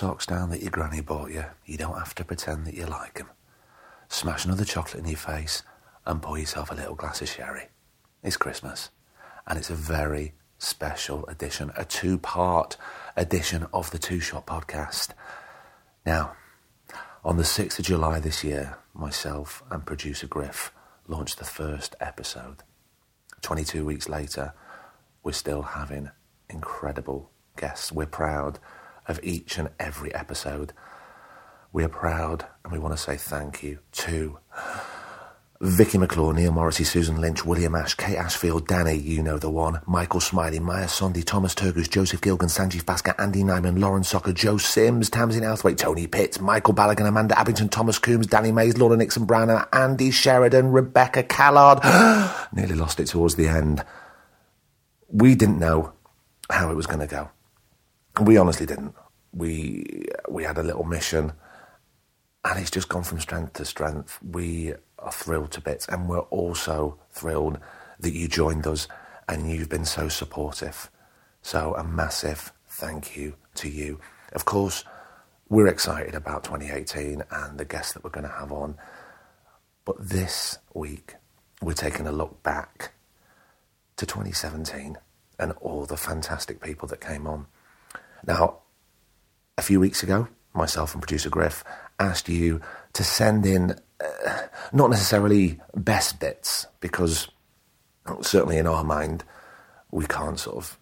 [0.00, 1.44] socks down that your granny bought you.
[1.66, 3.28] You don't have to pretend that you like them.
[4.08, 5.62] Smash another chocolate in your face
[6.06, 7.68] and pour yourself a little glass of sherry.
[8.22, 8.88] It's Christmas,
[9.46, 12.78] and it's a very special edition, a two part
[13.14, 15.10] edition of the Two Shot podcast.
[16.06, 16.32] Now,
[17.22, 20.72] on the 6th of July this year, myself and producer Griff
[21.08, 22.62] launched the first episode.
[23.42, 24.54] 22 weeks later,
[25.22, 26.10] we're still having
[26.48, 27.92] incredible guests.
[27.92, 28.58] We're proud
[29.10, 30.72] of each and every episode.
[31.72, 34.38] We are proud and we want to say thank you to
[35.62, 39.82] Vicky McClure, Neil Morrissey, Susan Lynch, William Ash, Kate Ashfield, Danny, you know the one,
[39.86, 44.56] Michael Smiley, Maya Sondhi, Thomas Turgoose, Joseph Gilgun, Sanjeev Bhaskar, Andy Nyman, Lauren Socha, Joe
[44.56, 49.26] Sims, Tamsin Outhwaite, Tony Pitts, Michael Balogun, Amanda Abbington, Thomas Coombs, Danny Mays, Laura Nixon
[49.26, 51.80] Browner, Andy Sheridan, Rebecca Callard.
[52.54, 53.84] Nearly lost it towards the end.
[55.08, 55.92] We didn't know
[56.48, 57.30] how it was going to go.
[58.18, 58.94] We honestly didn't.
[59.32, 61.32] We we had a little mission,
[62.44, 64.18] and it's just gone from strength to strength.
[64.22, 67.58] We are thrilled to bits, and we're also thrilled
[68.00, 68.88] that you joined us
[69.30, 70.90] and you've been so supportive.
[71.42, 74.00] So, a massive thank you to you.
[74.32, 74.84] Of course,
[75.48, 78.76] we're excited about 2018 and the guests that we're going to have on.
[79.84, 81.14] But this week,
[81.62, 82.92] we're taking a look back
[83.96, 84.98] to 2017
[85.38, 87.46] and all the fantastic people that came on.
[88.26, 88.59] Now,
[89.70, 91.62] few weeks ago, myself and producer Griff
[92.00, 92.60] asked you
[92.92, 94.38] to send in uh,
[94.72, 97.28] not necessarily best bits, because
[98.20, 99.22] certainly in our mind,
[99.92, 100.76] we can't sort of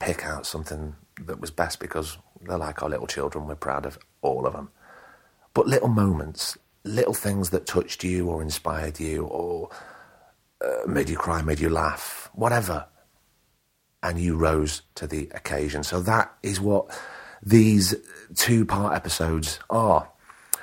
[0.00, 0.94] pick out something
[1.24, 3.46] that was best because they're like our little children.
[3.46, 4.68] We're proud of all of them.
[5.54, 9.70] But little moments, little things that touched you or inspired you or
[10.62, 12.84] uh, made you cry, made you laugh, whatever.
[14.02, 15.82] And you rose to the occasion.
[15.84, 16.90] So that is what
[17.46, 17.94] these
[18.34, 20.10] two part episodes are.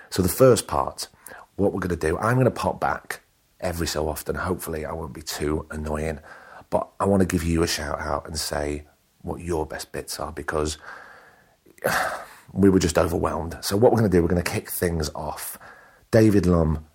[0.09, 1.07] So the first part
[1.55, 3.21] what we're going to do, I'm going to pop back
[3.59, 4.35] every so often.
[4.35, 6.19] Hopefully, I won't be too annoying.
[6.69, 8.85] But I want to give you a shout out and say
[9.21, 10.77] what your best bits are because
[12.53, 13.57] we were just overwhelmed.
[13.61, 15.57] So, what we're going to do, we're going to kick things off.
[16.11, 16.85] David Lum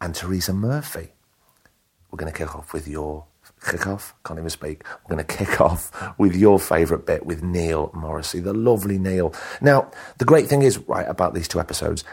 [0.00, 1.12] and Teresa Murphy.
[2.10, 3.24] We're going to kick off with your
[3.64, 4.14] kick off.
[4.24, 4.82] Can't even speak.
[4.84, 9.34] We're going to kick off with your favourite bit with Neil Morrissey, the lovely Neil.
[9.60, 12.04] Now, the great thing is, right, about these two episodes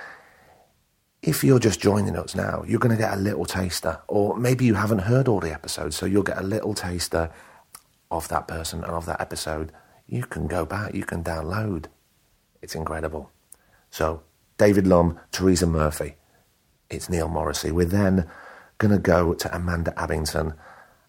[1.24, 4.66] if you're just joining us now, you're going to get a little taster, or maybe
[4.66, 7.32] you haven't heard all the episodes, so you'll get a little taster
[8.12, 9.72] of that person and of that episode.
[10.06, 11.86] You can go back, you can download.
[12.62, 13.32] It's incredible.
[13.90, 14.22] So,
[14.58, 16.16] David Lum, Teresa Murphy,
[16.90, 17.72] it's Neil Morrissey.
[17.72, 18.30] We're then
[18.78, 20.56] going to go to Amanda Abbington,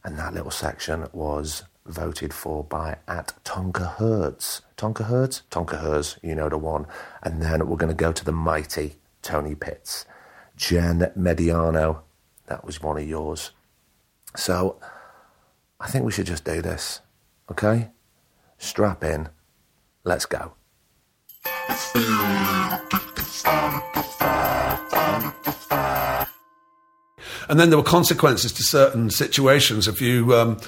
[0.04, 4.62] and that little section was voted for by at Tonka Hertz.
[4.76, 5.42] Tonka Hertz?
[5.50, 6.87] Tonka Hertz, you know the one.
[7.22, 10.06] And then we're going to go to the mighty Tony Pitts.
[10.56, 12.03] Jen Mediano,
[12.47, 13.50] that was one of yours.
[14.37, 14.78] So
[15.81, 17.00] I think we should just do this,
[17.50, 17.91] okay?
[18.59, 19.28] Strap in,
[20.04, 20.54] let's go.
[27.49, 29.88] And then there were consequences to certain situations.
[29.88, 30.59] If you um,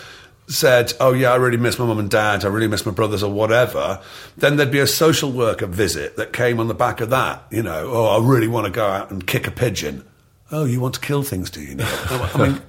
[0.48, 2.44] said, "Oh yeah, I really miss my mum and dad.
[2.44, 4.00] I really miss my brothers, or whatever,"
[4.36, 7.44] then there'd be a social worker visit that came on the back of that.
[7.50, 10.04] You know, oh, I really want to go out and kick a pigeon.
[10.52, 11.74] Oh, you want to kill things, do you?
[11.74, 11.88] Know?
[12.34, 12.62] I mean,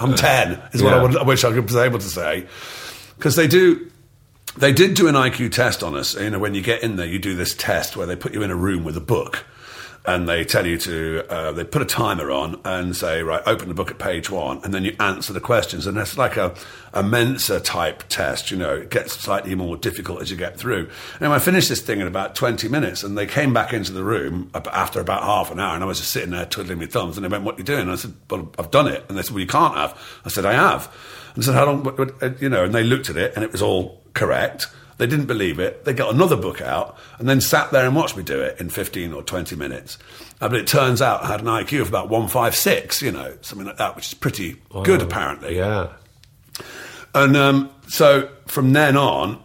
[0.00, 2.46] I'm ten, is what I, would, I wish I was able to say,
[3.16, 3.88] because they do.
[4.54, 6.14] They did do an IQ test on us.
[6.14, 8.42] You know, when you get in there, you do this test where they put you
[8.42, 9.46] in a room with a book
[10.04, 13.68] and they tell you to uh, they put a timer on and say right open
[13.68, 15.86] the book at page one and then you answer the questions.
[15.86, 16.54] And it's like a,
[16.92, 20.90] a mensa type test you know it gets slightly more difficult as you get through.
[21.20, 24.02] And i finished this thing in about 20 minutes and they came back into the
[24.02, 27.16] room after about half an hour and i was just sitting there twiddling my thumbs
[27.16, 27.82] and they went what are you doing?
[27.82, 29.04] And i said well i've done it.
[29.08, 29.98] And they said well you can't have.
[30.24, 30.92] I said i have.
[31.34, 34.02] And said how long you know and they looked at it and it was all
[34.14, 34.66] correct
[35.02, 35.84] they didn't believe it.
[35.84, 38.70] They got another book out and then sat there and watched me do it in
[38.70, 39.98] 15 or 20 minutes.
[40.40, 43.66] Uh, but it turns out I had an IQ of about 156, you know, something
[43.66, 44.84] like that, which is pretty wow.
[44.84, 45.56] good, apparently.
[45.56, 45.88] Yeah.
[47.16, 49.42] And um, so from then on,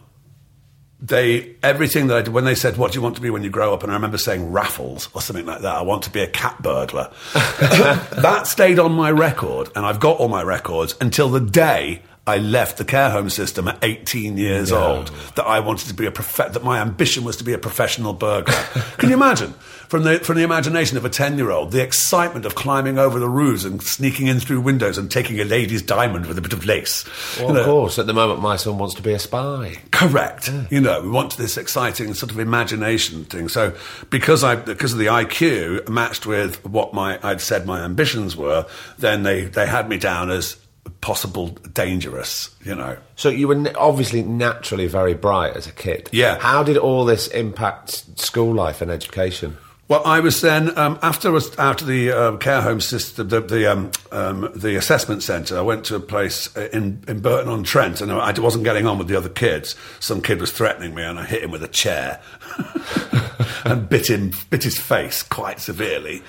[1.00, 3.42] they everything that I did when they said, "What do you want to be when
[3.42, 5.74] you grow up?" and I remember saying Raffles or something like that.
[5.76, 7.12] I want to be a cat burglar.
[7.34, 12.36] that stayed on my record, and I've got all my records until the day I
[12.38, 14.84] left the care home system at 18 years Yeah.
[14.86, 15.10] old.
[15.36, 18.12] That I wanted to be a prof- that my ambition was to be a professional
[18.12, 18.54] burglar.
[18.98, 19.54] Can you imagine?
[19.88, 23.18] From the from the imagination of a 10 year old, the excitement of climbing over
[23.18, 26.52] the roofs and sneaking in through windows and taking a lady's diamond with a bit
[26.52, 27.06] of lace.
[27.38, 29.76] Well, You know, of course, at the moment, my son wants to be a spy.
[29.90, 30.50] Correct.
[30.70, 33.48] You know, we want this exciting sort of imagination thing.
[33.48, 33.72] So
[34.10, 38.66] because I because of the IQ matched with what my I'd said my ambitions were,
[38.98, 40.56] then they they had me down as
[41.00, 42.54] possible dangerous.
[42.64, 42.96] You know.
[43.16, 46.08] So you were obviously naturally very bright as a kid.
[46.12, 46.38] Yeah.
[46.38, 49.56] How did all this impact school life and education?
[49.88, 53.40] Well, I was then um, after was out of the uh, care home system, the
[53.40, 55.56] the, um, um, the assessment centre.
[55.56, 58.98] I went to a place in in Burton on Trent, and I wasn't getting on
[58.98, 59.76] with the other kids.
[59.98, 62.20] Some kid was threatening me, and I hit him with a chair
[63.64, 66.22] and bit him bit his face quite severely.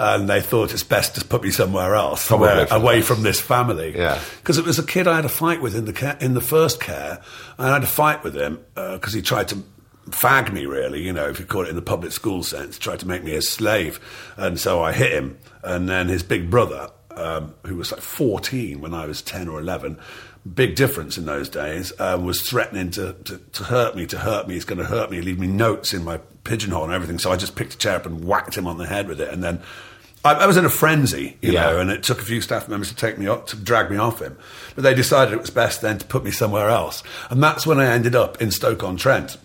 [0.00, 3.94] And they thought it's best to put me somewhere else, somewhere away from this family.
[3.94, 4.18] Yeah.
[4.38, 6.40] because it was a kid I had a fight with in the care, in the
[6.40, 7.20] first care.
[7.58, 9.62] and I had a fight with him because he tried to
[10.08, 11.02] fag me, really.
[11.02, 13.34] You know, if you call it in the public school sense, tried to make me
[13.34, 14.00] a slave,
[14.36, 15.38] and so I hit him.
[15.62, 19.60] And then his big brother, um, who was like fourteen when I was ten or
[19.60, 19.98] eleven.
[20.54, 21.92] Big difference in those days.
[22.00, 24.54] Um, was threatening to, to, to hurt me, to hurt me.
[24.54, 25.20] He's going to hurt me.
[25.20, 27.18] Leave me notes in my pigeonhole and everything.
[27.18, 29.28] So I just picked a chair up and whacked him on the head with it.
[29.28, 29.60] And then
[30.24, 31.62] I, I was in a frenzy, you Yeah.
[31.70, 33.96] know, and it took a few staff members to take me up, to drag me
[33.96, 34.36] off him.
[34.74, 37.02] But they decided it was best then to put me somewhere else.
[37.30, 39.38] And that's when I ended up in Stoke-on-Trent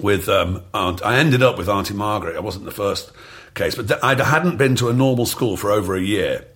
[0.00, 2.36] with, um, Aunt, I ended up with Auntie Margaret.
[2.36, 3.12] I wasn't the first
[3.54, 6.46] case, but th- I hadn't been to a normal school for over a year.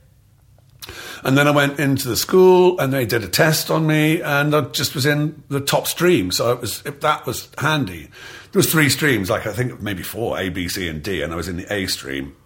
[1.25, 4.55] And then I went into the school and they did a test on me and
[4.55, 6.31] I just was in the top stream.
[6.31, 8.09] So it was, it, that was handy.
[8.53, 11.33] There was three streams, like I think maybe four, A, B, C and D, and
[11.33, 12.37] I was in the A stream.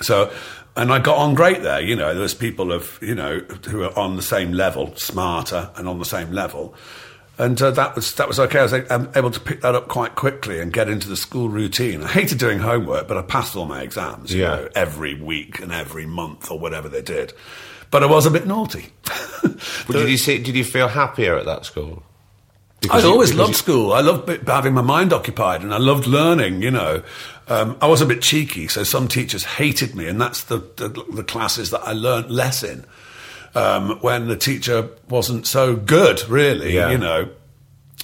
[0.00, 0.32] So,
[0.76, 1.80] and I got on great there.
[1.80, 5.70] You know, there was people of you know who are on the same level, smarter,
[5.76, 6.74] and on the same level,
[7.38, 8.58] and uh, that was that was okay.
[8.58, 11.48] I was um, able to pick that up quite quickly and get into the school
[11.48, 12.02] routine.
[12.02, 14.32] I hated doing homework, but I passed all my exams.
[14.32, 14.48] You Yeah.
[14.56, 17.32] know, every week and every month or whatever they did.
[17.92, 18.86] But I was a bit naughty.
[19.86, 20.38] But did you see?
[20.38, 22.02] Did you feel happier at that school?
[22.02, 23.92] I Because you- always because loved you- school.
[23.92, 26.60] I loved having my mind occupied, and I loved learning.
[26.62, 27.02] You know,
[27.48, 30.88] um, I was a bit cheeky, so some teachers hated me, and that's the the,
[31.12, 32.84] the classes that I learnt less in.
[33.56, 36.90] Um, when the teacher wasn't so good, really, Yeah.
[36.90, 37.28] you know,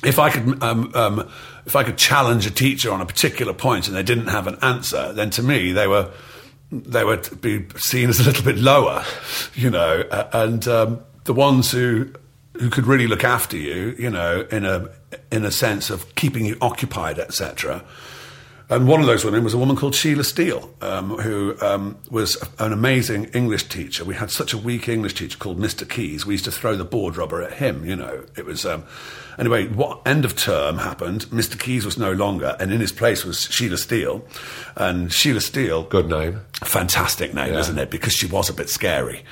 [0.04, 1.28] if I could, um, um,
[1.66, 4.58] if I could challenge a teacher on a particular point and they didn't have an
[4.62, 6.08] answer, then to me they were
[6.70, 9.04] they were to be seen as a little bit lower,
[9.54, 12.08] you know, and um, the ones who
[12.60, 14.88] who could really look after you, you know, in a
[15.32, 17.82] in a sense of keeping you occupied, etc.
[18.70, 22.36] And one of those women was a woman called Sheila Steele, um, who um, was
[22.60, 24.04] an amazing English teacher.
[24.04, 25.88] We had such a weak English teacher called Mr.
[25.88, 26.24] Keys.
[26.24, 27.84] We used to throw the board rubber at him.
[27.84, 28.84] You know, it was um,
[29.40, 29.66] anyway.
[29.66, 31.26] What end of term happened?
[31.26, 31.58] Mr.
[31.58, 34.24] Keys was no longer, and in his place was Sheila Steele.
[34.76, 36.40] And Sheila Steele, Good name.
[36.62, 37.58] fantastic name, Yeah.
[37.58, 37.90] isn't it?
[37.90, 39.24] Because she was a bit scary.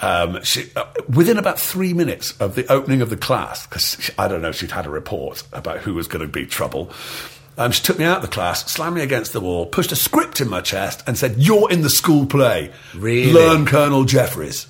[0.00, 0.84] Um, she, uh,
[1.14, 4.56] within about three minutes of the opening of the class, because I don't know, if
[4.56, 6.90] she'd had a report about who was going to be trouble.
[7.58, 9.96] Um, she took me out of the class, slammed me against the wall, pushed a
[9.96, 12.70] script in my chest, and said, "You're in the school play.
[12.94, 13.32] Really?
[13.32, 14.68] Learn Colonel Jeffreys."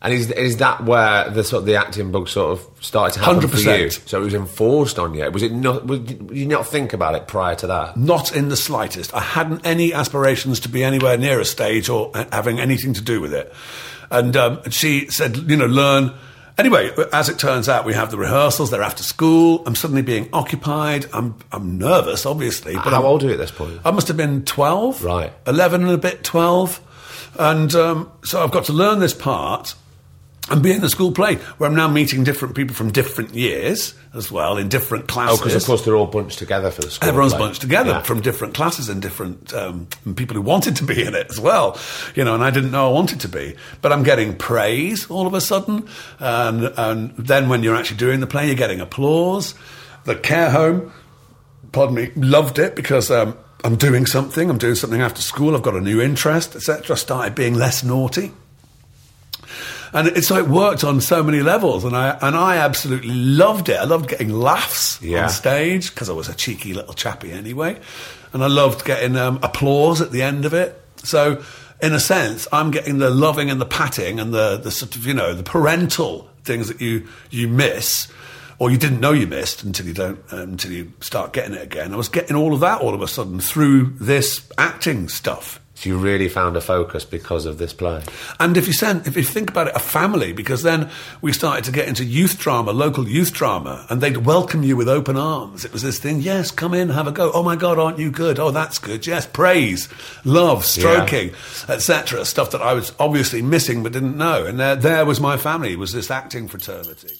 [0.00, 3.24] And is is that where the sort of the acting bug sort of started to
[3.24, 3.80] happen for 100%.
[3.80, 3.90] you?
[3.90, 5.30] So it was enforced on you.
[5.30, 5.86] Was it not?
[5.86, 7.96] Was, did you not think about it prior to that?
[7.96, 9.14] Not in the slightest.
[9.14, 13.20] I hadn't any aspirations to be anywhere near a stage or having anything to do
[13.20, 13.52] with it.
[14.10, 16.12] And um, she said, you know, learn.
[16.62, 18.70] Anyway, as it turns out, we have the rehearsals.
[18.70, 19.64] They're after school.
[19.66, 21.06] I'm suddenly being occupied.
[21.12, 22.74] I'm I'm nervous, obviously.
[22.74, 23.80] But How I'm, old are you at this point?
[23.84, 25.32] I must have been twelve, Right.
[25.44, 26.80] Eleven and a bit, twelve.
[27.36, 29.74] And um, so I've got to learn this part
[30.50, 33.94] and be in the school play where I'm now meeting different people from different years
[34.12, 35.38] as well in different classes.
[35.40, 37.08] Oh, because of course they're all bunched together for the school.
[37.08, 37.40] Everyone's play.
[37.46, 38.02] bunched together Yeah.
[38.02, 41.78] from different classes and different um, people who wanted to be in it as well,
[42.16, 42.34] you know.
[42.34, 45.40] And I didn't know I wanted to be, but I'm getting praise all of a
[45.40, 45.86] sudden,
[46.18, 49.54] and and then when you're actually doing the play, you're getting applause.
[50.04, 50.92] The care home,
[51.70, 53.10] pardon me, loved it because.
[53.10, 54.50] Um, I'm doing something.
[54.50, 55.54] I'm doing something after school.
[55.54, 56.96] I've got a new interest, etc.
[56.96, 58.32] I started being less naughty,
[59.92, 61.84] and it's like worked on so many levels.
[61.84, 63.76] And I and I absolutely loved it.
[63.78, 65.24] I loved getting laughs Yeah.
[65.24, 67.78] on stage because I was a cheeky little chappy anyway,
[68.32, 70.80] and I loved getting um, applause at the end of it.
[71.04, 71.42] So,
[71.82, 75.06] in a sense, I'm getting the loving and the patting and the the sort of
[75.06, 78.08] you know the parental things that you you miss.
[78.58, 81.62] Or you didn't know you missed until you don't um, until you start getting it
[81.62, 81.92] again.
[81.92, 85.58] I was getting all of that all of a sudden through this acting stuff.
[85.82, 88.04] So you really found a focus because of this play.
[88.38, 90.88] And if you send, if you think about it, a family, because then
[91.22, 94.88] we started to get into youth drama, local youth drama, and they'd welcome you with
[94.88, 95.64] open arms.
[95.64, 97.32] It was this thing, yes, come in, have a go.
[97.34, 98.38] Oh my God, aren't you good?
[98.38, 99.08] Oh, that's good.
[99.08, 99.88] Yes, praise,
[100.24, 101.32] love, stroking,
[101.68, 102.24] etc.
[102.26, 104.46] Stuff that I was obviously missing but didn't know.
[104.46, 107.18] And there, there was my family, was this acting fraternity.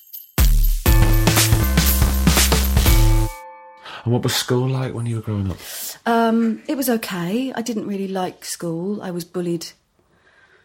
[4.04, 5.58] And what was school like when you were growing up?
[6.04, 7.52] Um, it was okay.
[7.54, 9.02] I didn't really like school.
[9.02, 9.68] I was bullied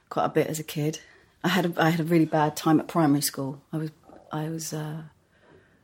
[0.10, 1.00] quite a bit as a kid.
[1.44, 3.62] I had a, I had a really bad time at primary school.
[3.72, 3.92] I was
[4.32, 5.04] I was uh,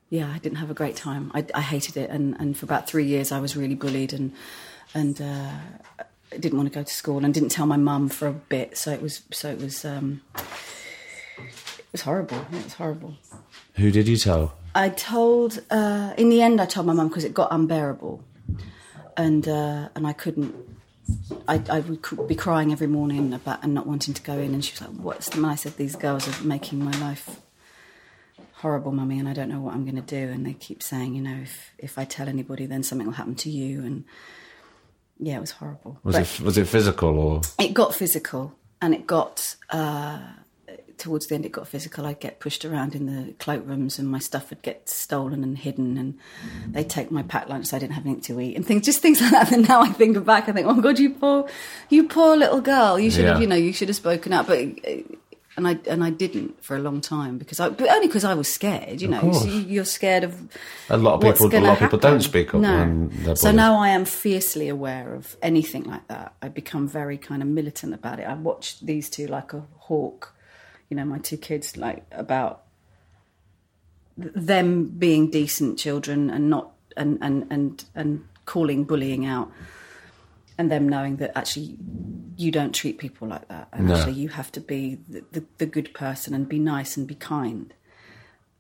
[0.10, 1.32] yeah, I didn't have a great time.
[1.34, 4.34] I, I hated it, and, and for about three years I was really bullied and
[4.94, 5.52] and uh,
[6.00, 8.78] I didn't want to go to school and didn't tell my mum for a bit.
[8.78, 10.22] So it was so it was um,
[11.38, 12.38] it was horrible.
[12.52, 13.16] It was horrible.
[13.76, 14.56] Who did you tell?
[14.76, 15.62] I told.
[15.70, 18.24] Uh, in the end, I told my mum because it got unbearable,
[19.18, 20.56] and uh, and I couldn't.
[21.48, 24.64] I, I would be crying every morning about and not wanting to go in, and
[24.64, 27.42] she was like, "What's the?" I said, "These girls are making my life
[28.54, 31.16] horrible, mummy, and I don't know what I'm going to do." And they keep saying,
[31.16, 34.06] you know, if if I tell anybody, then something will happen to you, and
[35.20, 36.00] yeah, it was horrible.
[36.04, 40.20] Was But- it was it physical or it got physical and it got uh,
[40.98, 44.20] towards the end it got physical i'd get pushed around in the cloakrooms and my
[44.20, 46.18] stuff would get stolen and hidden and
[46.68, 49.00] they'd take my packed lunch so i didn't have anything to eat and things just
[49.02, 51.48] things like that and now i think back i think oh god you poor
[51.90, 54.60] you poor little girl you should have you know you should have spoken up but
[54.60, 54.92] uh,
[55.56, 58.34] and I and I didn't for a long time because I, but only because I
[58.34, 59.04] was scared.
[59.04, 59.32] You know.
[59.34, 60.34] So you- you're scared of
[60.90, 62.00] A lot of people- a lot of people happen.
[62.00, 63.36] don't speak up No.
[63.36, 66.34] so now I am fiercely aware of anything like that.
[66.42, 68.24] I become very kind of militant about it.
[68.24, 70.34] I watch these two like a hawk.
[70.94, 72.62] You know, my two kids like about
[74.16, 79.52] them being decent children and not and and and and calling bullying out
[80.60, 81.76] and them knowing that actually
[82.38, 83.96] you don't treat people like that and No.
[83.96, 87.16] actually you have to be the, the, the good person and be nice and be
[87.16, 87.74] kind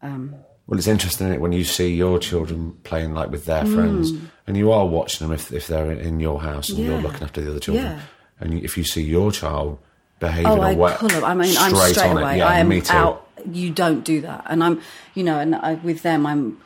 [0.02, 4.12] Well, it's interesting isn't it, when you see your children playing like with their friends,
[4.48, 7.04] and you are watching them if, if they're in your house and you're Mm.
[7.04, 8.00] Looking after the other children, Yeah.
[8.40, 9.78] and if you see your child
[10.24, 11.24] behaving Oh, I way, pull them.
[11.24, 12.38] I mean, I'm straight away.
[12.38, 13.30] Yeah, I am out.
[13.51, 14.82] You don't do that, and I'm,
[15.15, 16.62] you know, and I, with them, I'm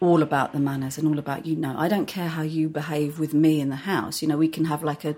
[0.00, 1.74] all about the manners and all about you know.
[1.76, 4.22] I don't care how you behave with me in the house.
[4.22, 5.16] You know, we can have like a,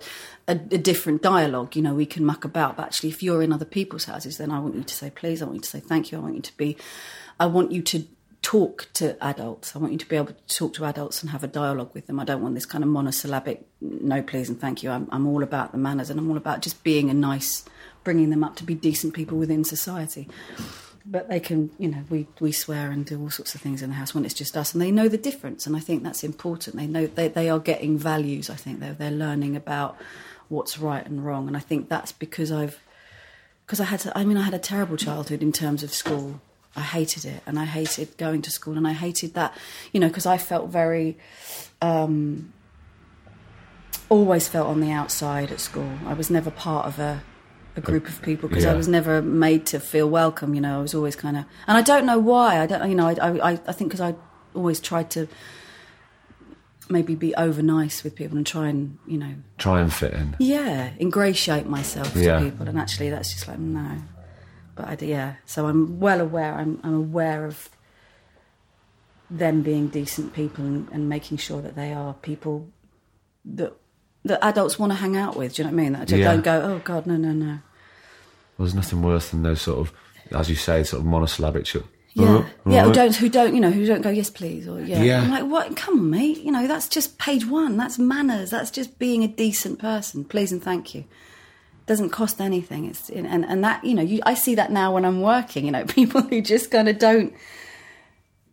[0.49, 1.77] a, a different dialogue.
[1.77, 4.51] You know, we can muck about, but actually, if you're in other people's houses, then
[4.51, 5.41] I want you to say please.
[5.41, 6.19] I want you to say thank you.
[6.19, 6.77] I want you to be.
[7.39, 8.05] I want you to
[8.47, 9.75] talk to adults.
[9.75, 12.07] I want you to be able to talk to adults and have a dialogue with
[12.07, 12.21] them.
[12.21, 14.91] I don't want this kind of monosyllabic no, please, and thank you.
[14.91, 17.65] I'm, I'm all about the manners and I'm all about just being a nice,
[18.05, 20.29] bringing them up to be decent people within society.
[21.05, 23.91] But they can, you know, we, we swear and do all sorts of things in
[23.91, 25.67] the house when it's just us, and they know the difference.
[25.67, 26.77] And I think that's important.
[26.77, 28.49] They know they, they are getting values.
[28.49, 29.97] I think they're they're learning about
[30.49, 31.49] what's right and wrong.
[31.49, 32.79] And I think that's because I've
[33.67, 36.41] because I had to, I mean I had a terrible childhood in terms of school.
[36.77, 39.57] I hated it and I hated going to school and I hated that,
[39.93, 41.17] you know, because I felt very
[41.81, 42.53] um,
[44.09, 45.91] always felt on the outside at school.
[46.07, 47.23] I was never part of a
[47.77, 50.55] a group of people because I was never made to feel welcome.
[50.55, 52.61] You know, I was always kind of, and I don't know why.
[52.63, 54.15] I don't, you know, I I, I think because I
[54.55, 55.29] always tried to
[56.89, 60.37] maybe be over nice with people and try and you know Try and fit in.
[60.39, 62.39] yeah, ingratiate myself Yeah.
[62.39, 63.99] to people, and actually, that's just like no.
[64.77, 66.55] But I, yeah, so I'm well aware.
[66.55, 67.69] I'm, I'm aware of
[69.29, 72.69] them being decent people and, and making sure that they are people
[73.45, 73.73] that
[74.25, 75.55] that adults want to hang out with.
[75.55, 75.93] Do you know what I mean?
[75.95, 76.33] That just Yeah.
[76.33, 77.59] don't go, oh God, no, no, no.
[78.59, 79.93] There's nothing worse than those sort of,
[80.33, 81.73] as you say, sort of monosyllabic.
[82.15, 85.03] Yeah, yeah, who don't who don't you know who don't go yes please or yeah.
[85.03, 85.21] Yeah.
[85.21, 85.77] I'm like what?
[85.77, 86.39] Come on, mate.
[86.39, 87.77] You know that's just page one.
[87.77, 88.51] That's manners.
[88.51, 90.25] That's just being a decent person.
[90.25, 91.05] Please and thank you.
[91.87, 92.85] Doesn't cost anything.
[92.87, 95.67] It's and and that you know you, I see that now when I'm working.
[95.67, 97.33] You know people who just kind of don't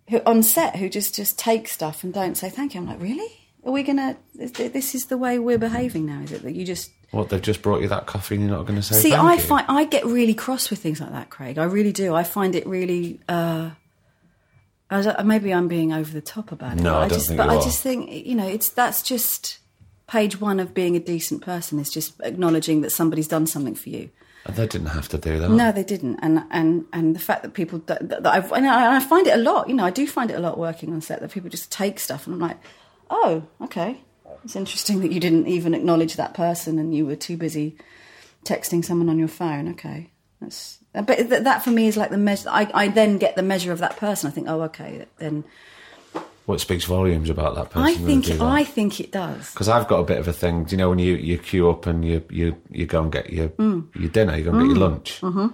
[0.09, 2.81] who on set who just just take stuff and don't say thank you.
[2.81, 3.39] I'm like really?
[3.65, 4.17] Are we gonna?
[4.35, 6.21] This is the way we're behaving now.
[6.21, 8.65] Is it that you just What they've just brought you that coffee and you're not
[8.65, 8.95] going to say.
[8.95, 9.39] See, thank I you?
[9.39, 11.57] find I get really cross with things like that, Craig.
[11.57, 12.13] I really do.
[12.13, 13.21] I find it really.
[13.29, 13.71] Uh,
[14.89, 16.83] I maybe I'm being over the top about it.
[16.83, 19.59] No, but I don't just, think But I just think you know, it's that's just
[20.13, 23.89] page one of being a decent person is just acknowledging that somebody's done something for
[23.89, 24.11] you.
[24.45, 25.49] And they didn't have to do that.
[25.49, 28.97] No, they didn't, and and and the fact that people that, that I've and I,
[28.97, 29.69] I find it a lot.
[29.69, 31.97] You know, I do find it a lot working on set that people just take
[31.97, 32.59] stuff, and I'm like,
[33.09, 34.01] oh, okay,
[34.43, 37.77] it's interesting that you didn't even acknowledge that person, and you were too busy
[38.43, 39.69] texting someone on your phone.
[39.69, 42.49] Okay, that's but that for me is like the measure.
[42.49, 44.29] I I then get the measure of that person.
[44.29, 45.45] I think, oh, okay, then
[46.45, 47.83] Well, it speaks volumes about that person.
[47.87, 49.51] I think I think it does.
[49.51, 50.65] because I've got a bit of a thing.
[50.65, 53.31] Do you know when you, you queue up and you you you go and get
[53.31, 53.87] your Mm.
[53.95, 55.47] your dinner, you go and get your lunch, Mm-hmm.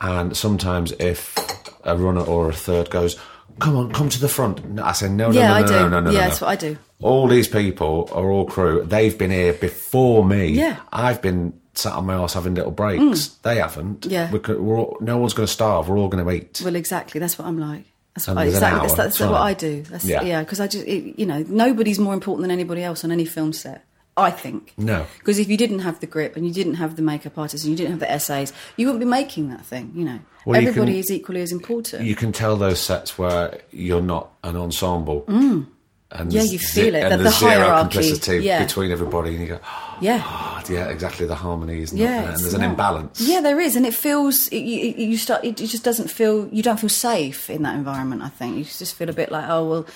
[0.00, 1.36] and sometimes if
[1.84, 3.16] a runner or a third goes,
[3.60, 5.72] "Come on, come to the front," I say, "No, no, Yeah, no, I no, do.
[5.74, 6.76] no, no, no, yeah, no, that's what I do.
[7.00, 8.84] All these people are all crew.
[8.84, 10.48] They've been here before me.
[10.48, 10.76] Yeah.
[10.92, 13.28] I've been sat on my arse having little breaks.
[13.42, 14.02] They haven't.
[14.02, 14.10] Mm.
[14.10, 14.30] Yeah.
[14.30, 15.88] we could, we're all, no one's going to starve.
[15.88, 16.60] We're all going to eat.
[16.64, 17.18] Well, exactly.
[17.18, 17.86] That's what I'm like.
[18.14, 18.80] That's And what I, an exactly.
[18.88, 19.40] That's, that's what.
[19.40, 19.82] I do.
[19.82, 20.22] That's, Yeah.
[20.22, 23.24] yeah, because I just, it, you know, nobody's more important than anybody else on any
[23.24, 23.84] film set.
[24.14, 24.74] I think.
[24.76, 25.06] No.
[25.20, 27.70] Because if you didn't have the grip and you didn't have the makeup artist and
[27.70, 29.90] you didn't have the essays, you wouldn't be making that thing.
[29.94, 32.04] You know, Well, you everybody can- is equally as important.
[32.04, 35.22] you can tell those sets where you're not an ensemble.
[35.22, 35.66] Mm.
[36.14, 36.32] And.
[36.32, 38.62] Yeah, you feel it, And the- the hierarchy, complicity yeah.
[38.64, 39.60] between everybody, and you go,
[40.00, 40.22] yeah.
[40.24, 41.26] oh, yeah, exactly.
[41.26, 42.70] The harmony is Yeah, there, and there's an not.
[42.70, 43.20] imbalance.
[43.20, 45.42] Yeah, there is, and it feels it, you, you start.
[45.44, 46.48] It, it just doesn't feel.
[46.48, 48.20] You don't feel safe in that environment.
[48.22, 49.86] I think you just feel a bit like, oh well,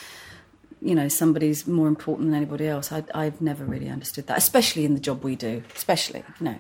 [0.81, 2.93] you know, somebody's more important than anybody else.
[2.93, 5.63] I, I've never really understood that, especially in the job we do.
[5.75, 6.57] Especially, you know,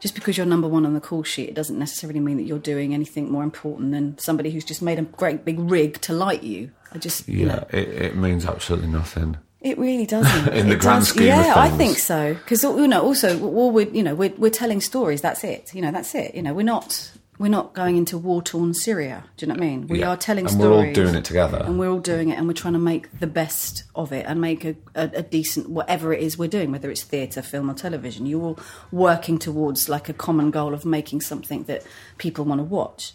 [0.00, 2.58] just because you're number one on the call sheet, it doesn't necessarily mean that you're
[2.58, 6.42] doing anything more important than somebody who's just made a great big rig to light
[6.42, 6.70] you.
[6.94, 9.36] I just, you Yeah, know, it, it means absolutely nothing.
[9.60, 10.52] it really doesn't.
[10.60, 12.34] In the grand does- scheme of yeah, I think so.
[12.34, 15.20] Because you know, also, all we're you know, we're we're telling stories.
[15.20, 15.74] That's it.
[15.74, 16.34] You know, that's it.
[16.34, 19.24] You know, we're not we're not going into war torn Syria.
[19.36, 19.88] Do you know what I mean?
[19.88, 20.10] We Yeah.
[20.10, 21.60] are telling And stories, we're all doing it together.
[21.66, 24.40] and we're all doing it, and we're trying to make the best of it, and
[24.40, 27.74] make a, a, a decent whatever it is we're doing, whether it's theatre, film, or
[27.74, 28.26] television.
[28.26, 28.58] You're all
[28.92, 31.82] working towards like a common goal of making something that
[32.18, 33.14] people want to watch.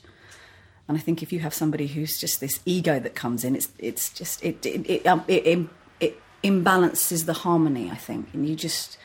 [0.90, 3.70] And I think if you have somebody who's just this ego that comes in, it's
[3.78, 5.60] it's just it it it, um, it, it,
[6.00, 7.92] it imbalances the harmony.
[7.92, 8.98] I think, and you just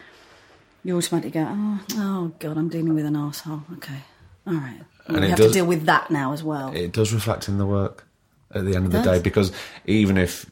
[0.82, 3.62] you automatically go, oh, oh God, I'm dealing with an asshole.
[3.74, 4.00] Okay,
[4.46, 4.80] all right.
[5.06, 6.72] And, And it have does- to deal with that now as well.
[6.74, 8.06] It does reflect in the work
[8.54, 9.18] at the end of the does.
[9.18, 9.52] day because
[9.84, 10.50] even if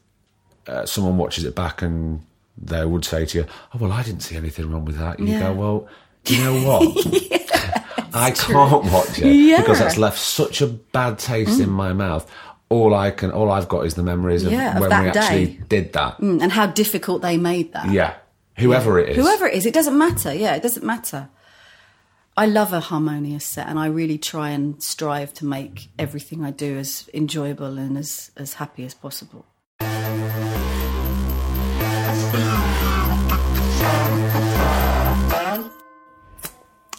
[0.66, 2.20] uh, someone watches it back and
[2.58, 5.28] they would say to you, "Oh well, I didn't see anything wrong with that," you
[5.28, 5.40] Yeah.
[5.40, 5.88] go, "Well,
[6.24, 7.06] do you know what?
[8.14, 9.56] I can't watch it Yeah.
[9.56, 9.60] Mm.
[9.60, 12.30] because that's left such a bad taste in my mouth."
[12.68, 15.60] All I can, all I've got is the memories of Yeah, when we actually day.
[15.68, 16.18] did that.
[16.22, 17.90] Mm, and how difficult they made that.
[17.90, 18.14] Yeah,
[18.56, 20.32] whoever it is, Whoever it is, it doesn't matter.
[20.32, 21.28] Yeah, it doesn't matter.
[22.34, 26.50] I love a harmonious set, and I really try and strive to make everything I
[26.50, 29.44] do as enjoyable and as, as happy as possible.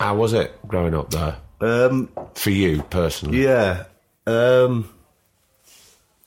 [0.04, 3.42] How was it growing up there Um, for you personally?
[3.42, 3.86] yeah.
[4.28, 4.90] Um,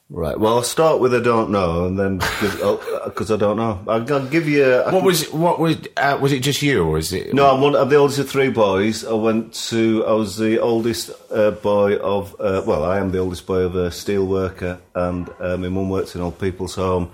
[0.09, 0.39] right.
[0.41, 2.17] Well, I'll start with I don't know, and then
[3.05, 4.65] because I don't know, I'll, I'll give you.
[4.65, 7.55] I What can- was what was uh, was it just you or is it No,
[7.55, 7.77] I'm one.
[7.77, 9.05] I'm the oldest of three boys.
[9.05, 10.07] I went to.
[10.07, 12.35] I was the oldest uh, boy of.
[12.41, 15.91] Uh, well, I am the oldest boy of a steel worker, and uh, my mum
[15.91, 17.11] works in old people's home,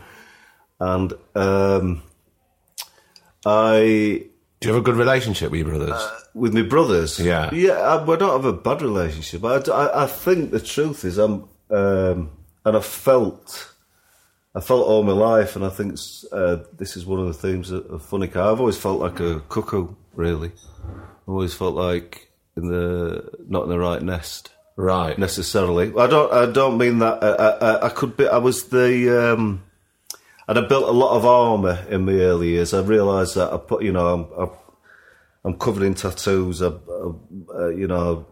[0.78, 2.02] and um,
[3.44, 4.26] I
[4.62, 6.00] Do you have a good relationship with your brothers?
[6.34, 7.18] with my brothers.
[7.18, 7.52] Yeah.
[7.52, 7.72] yeah.
[7.72, 9.44] I, I don't have a bad relationship.
[9.44, 12.30] I, I, I think the truth is, I'm, um,
[12.64, 13.74] and I felt,
[14.54, 15.98] I felt all my life, and I think
[16.30, 18.52] uh, this is one of the themes of, of Funny Cow.
[18.52, 20.52] I've always felt like a cuckoo, really.
[20.84, 25.18] I always felt like in the not in the right nest right.
[25.18, 25.92] necessarily.
[25.98, 26.32] I don't.
[26.32, 27.22] I don't mean that.
[27.22, 28.28] I, I, I could be.
[28.28, 29.32] I was the.
[29.32, 29.64] Um,
[30.48, 32.74] and I built a lot of armour in my early years.
[32.74, 34.50] I realised that I put, you know, I'm,
[35.44, 36.62] I'm, covered in tattoos.
[36.62, 37.12] I, I
[37.54, 38.26] uh, you know,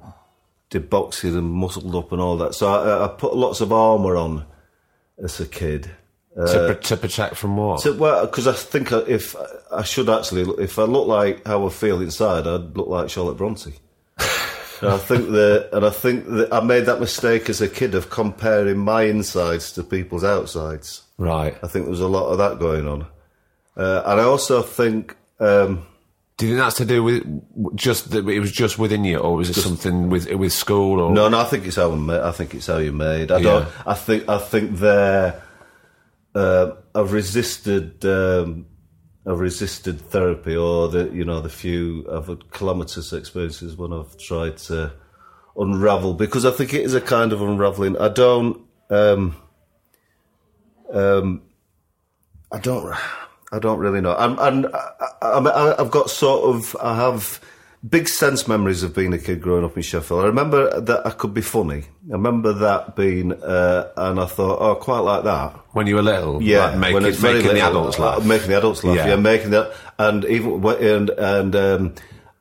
[0.70, 2.54] did boxing and muscled up and all that.
[2.54, 4.44] So I, I put lots of armour on
[5.22, 5.90] as a kid.
[6.36, 7.80] to, to protect from what?
[7.80, 9.36] So, well, because I think if
[9.72, 13.36] I should actually, if I look like how I feel inside, I'd look like Charlotte
[13.36, 13.72] Bronte.
[14.80, 17.94] and I think that, and I think that I made that mistake as a kid
[17.94, 21.02] of comparing my insides to people's outsides.
[21.20, 21.54] Right.
[21.62, 23.06] I think there was a lot of that going on,
[23.76, 25.16] uh, and I also think.
[25.38, 25.86] Um,
[26.38, 29.36] Do you think that's to do with just that it was just within you, or
[29.36, 31.00] was it something with with school?
[31.00, 33.30] Or No, no, I think it's how I think it's how you're made.
[33.30, 33.68] I don't.
[33.86, 34.28] I think.
[34.28, 35.42] I think they're.
[36.34, 38.04] Uh, I've resisted.
[38.04, 38.66] Um,
[39.26, 44.16] I've resisted therapy, or the you know the few I've had calamitous experiences when I've
[44.16, 44.92] tried to
[45.56, 47.98] unravel because I think it is a kind of unraveling.
[47.98, 48.62] I don't.
[48.88, 49.36] Um,
[50.92, 51.42] um,
[52.52, 52.94] I don't.
[53.52, 54.14] I don't really know.
[54.16, 54.66] I'm, and
[55.22, 56.76] I, I've got sort of.
[56.80, 57.40] I have
[57.88, 60.22] big sense memories of being a kid growing up in Sheffield.
[60.22, 61.84] I remember that I could be funny.
[62.08, 65.54] I remember that being, uh, and I thought, oh, quite like that.
[65.72, 68.24] when you were little, Yeah, like make when it- it's very making the adults laugh.
[68.24, 68.96] making the adults laugh.
[68.96, 69.08] Yeah.
[69.08, 71.94] Yeah, making that, and even and and um,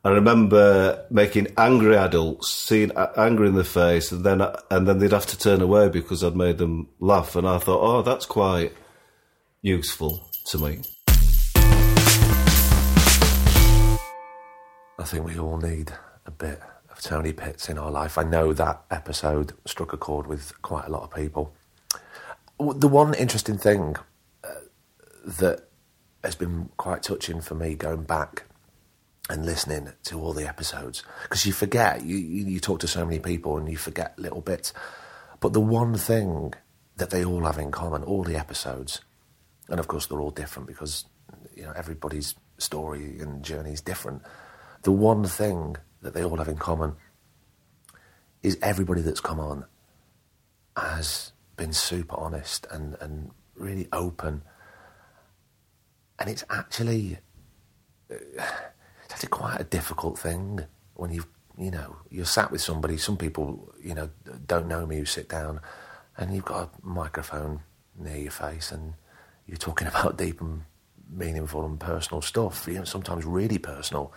[0.04, 5.00] I remember making angry adults, seeing a- anger in the face, and then and then
[5.00, 8.26] they'd have to turn away because I'd made them laugh, and I thought, oh, that's
[8.26, 8.74] quite.
[9.62, 10.80] useful to me.
[14.98, 15.92] I think we all need
[16.26, 18.18] a bit of Tony Pitts in our life.
[18.18, 21.54] I know that episode struck a chord with quite a lot of people.
[22.58, 23.96] The one interesting thing
[24.44, 24.50] uh,
[25.26, 25.68] that
[26.24, 28.46] has been quite touching for me going back
[29.30, 31.04] and listening to all the episodes.
[31.24, 34.74] Because you forget you, you talk to so many people and you forget little bits.
[35.40, 36.54] But the one thing
[36.98, 39.02] that they all have in common all the episodes
[39.70, 41.06] and of course they're all different because
[41.56, 44.22] you know everybody's story and journey is different.
[44.84, 46.96] The one thing that they all have in common
[48.42, 49.66] is everybody that's come on
[50.76, 54.42] has been super honest and, and really open.
[56.18, 57.20] And it's actually
[58.10, 58.44] uh,
[59.24, 61.26] it's quite a difficult thing when you
[61.58, 62.98] you know you're sat with somebody.
[62.98, 64.10] Some people you know
[64.48, 65.60] don't know me who sit down,
[66.18, 67.62] and you've got a microphone
[67.98, 68.94] near your face, and
[69.46, 70.64] you're talking about deep and
[71.12, 72.66] meaningful and personal stuff.
[72.68, 74.14] You know, sometimes really personal.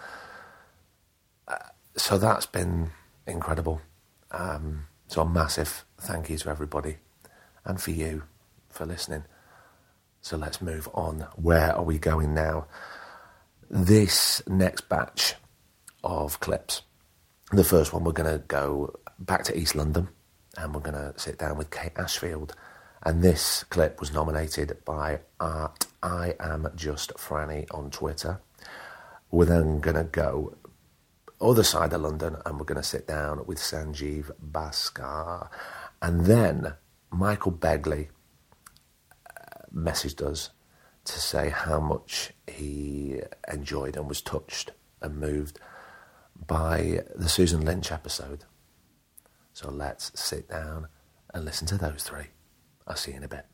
[1.48, 1.56] Uh,
[1.96, 2.92] so that's been
[3.26, 3.80] incredible.
[4.30, 6.98] Um, so a massive thank you to everybody,
[7.64, 8.22] and for you
[8.70, 9.24] for listening.
[10.20, 11.26] So let's move on.
[11.34, 12.66] Where are we going now?
[13.74, 15.34] This next batch
[16.04, 16.82] of clips.
[17.52, 20.10] The first one, we're going to go back to East London
[20.58, 22.54] and we're going to sit down with Kate Ashfield.
[23.02, 28.42] And this clip was nominated by Art I Am Just Franny on Twitter.
[29.30, 30.54] We're then going to go
[31.40, 35.48] other side of London and we're going to sit down with Sanjeev Bhaskar.
[36.02, 36.74] And then
[37.10, 38.08] Michael Begley
[39.26, 40.50] uh, messaged us
[41.04, 43.20] to say how much he
[43.52, 45.58] enjoyed and was touched and moved
[46.46, 48.44] by the Susan Lynch episode.
[49.52, 50.88] So let's sit down
[51.34, 52.26] and listen to those three.
[52.86, 53.46] I'll see you in a bit.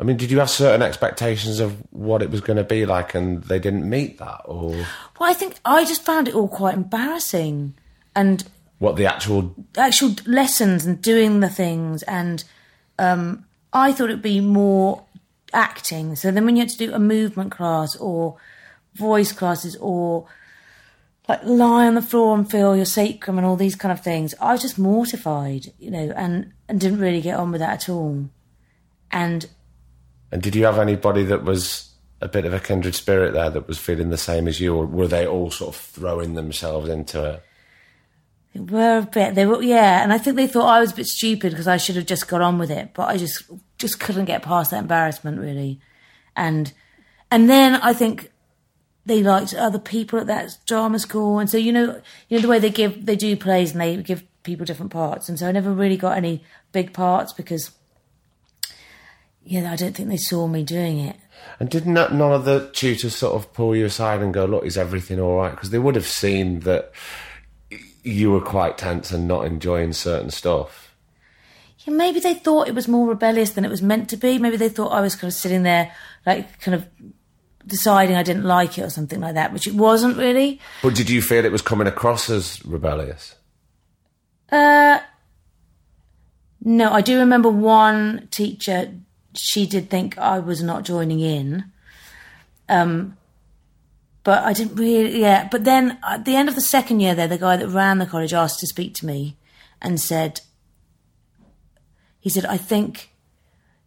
[0.00, 3.14] I mean, did you have certain expectations of what it was going to be like,
[3.14, 4.86] and they didn't meet that, or Well,
[5.30, 7.74] I think I just found it all quite embarrassing,
[8.14, 8.44] and
[8.78, 9.56] what the actual?
[9.76, 12.44] actual lessons and doing the things, and
[13.00, 15.04] um, I thought it'd be more
[15.52, 16.16] acting.
[16.16, 18.36] So then, when you had to do a movement class or
[18.94, 20.26] voice classes or
[21.28, 24.34] like lie on the floor and feel your sacrum and all these kind of things,
[24.40, 27.88] I was just mortified, you know, and and didn't really get on with that at
[27.88, 28.28] all.
[29.10, 29.46] And
[30.32, 31.88] And did you have anybody that was
[32.20, 34.86] a bit of a kindred spirit there that was feeling the same as you, or
[34.86, 37.42] were they all sort of throwing themselves into it?
[38.54, 39.34] They were a bit.
[39.34, 41.76] They were, yeah, and I think they thought I was a bit stupid because I
[41.76, 43.44] should have just got on with it, but I just
[43.78, 45.80] just couldn't get past that embarrassment really,
[46.36, 46.72] and
[47.30, 48.32] and then I think
[49.06, 52.48] they liked other people at that drama school, and so you know you know the
[52.48, 55.52] way they give they do plays and they give people different parts, and so I
[55.52, 57.70] never really got any big parts because
[59.44, 61.16] yeah, I don't think they saw me doing it.
[61.58, 64.44] And did not that, none of the tutors sort of pull you aside and go,
[64.44, 66.92] "Look, is everything all right?" Because they would have seen that
[68.02, 70.87] you were quite tense and not enjoying certain stuff.
[71.80, 74.38] Yeah, maybe they thought it was more rebellious than it was meant to be.
[74.38, 75.92] Maybe they thought I was kind of sitting there,
[76.26, 76.88] like, kind of
[77.66, 80.60] deciding I didn't like it or something like that, which it wasn't really.
[80.82, 83.36] But did you feel it was coming across as rebellious?
[84.50, 85.00] Uh,
[86.62, 88.92] no, I do remember one teacher.
[89.36, 91.64] She did think I was not joining in.
[92.68, 93.16] Um,
[94.24, 95.20] but I didn't really.
[95.20, 97.98] Yeah, but then at the end of the second year, there, the guy that ran
[97.98, 99.36] the college asked to speak to me,
[99.80, 100.40] and said,
[102.20, 103.10] he said, I think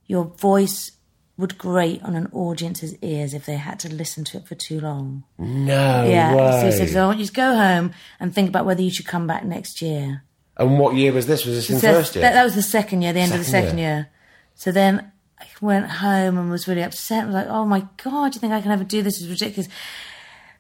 [0.08, 0.92] your voice
[1.38, 4.80] would grate on an audience's ears if they had to listen to it for too
[4.80, 5.24] long.
[5.38, 6.32] No yeah.
[6.32, 6.66] So way.
[6.66, 9.08] he said, so I want you to go home and think about whether you should
[9.08, 10.24] come back next year.
[10.58, 11.46] and what year was this?
[11.46, 12.22] Was this in So first year?
[12.22, 14.10] That, that was the second year, the end of the Second second year.
[14.56, 17.24] So then I went home and was really upset.
[17.24, 19.20] I was like, oh my God, do you think I can ever do this?
[19.20, 19.70] It's ridiculous.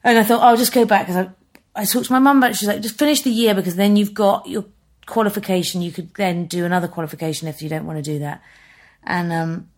[0.04, 2.38] And I thought, oh, I'll just go back because I, I talked to my mum
[2.38, 2.58] about it.
[2.58, 4.66] She's like, just finish the year because then you've got your
[5.06, 5.82] qualification.
[5.82, 8.42] You could then do another qualification if you don't want to do that.
[9.04, 9.70] And, um,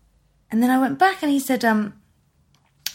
[0.52, 1.94] and then I went back and he said, um,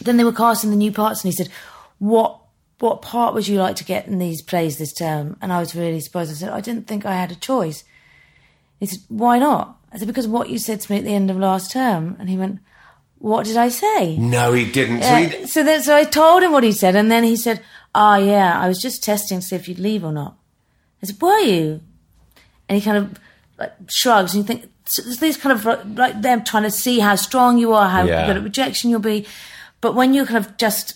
[0.01, 1.49] then they were casting the new parts and he said,
[1.97, 2.39] what,
[2.79, 5.35] what part would you like to get in these plays this term?
[5.41, 6.31] And I was really surprised.
[6.31, 7.83] I said, I didn't think I had a choice.
[8.79, 9.77] He said, why not?
[9.91, 12.15] I said, because what you said to me at the end of last term.
[12.19, 12.59] And he went,
[13.17, 14.15] what did I say?
[14.15, 15.01] no, he didn't.
[15.03, 17.61] So he- so then, so I told him what he said, and then he said,
[17.93, 20.37] "Ah, yeah, I was just testing to see if you'd leave or not."
[21.03, 21.81] I said, "Were you?"
[22.69, 23.19] And he kind of
[23.57, 26.99] like shrugs, and you think so there's these kind of like them trying to see
[26.99, 28.25] how strong you are, how Yeah.
[28.27, 29.25] good at rejection you'll be,
[29.81, 30.95] but when you're kind of just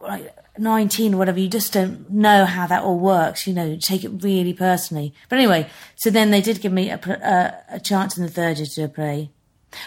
[0.00, 3.46] like 19 or whatever, you just don't know how that all works.
[3.46, 5.12] You know, you take it really personally.
[5.28, 8.58] But anyway, so then they did give me a, a, a chance in the third
[8.58, 9.30] year to do a play.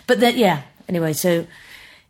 [0.07, 1.47] But then, yeah, Anyway, so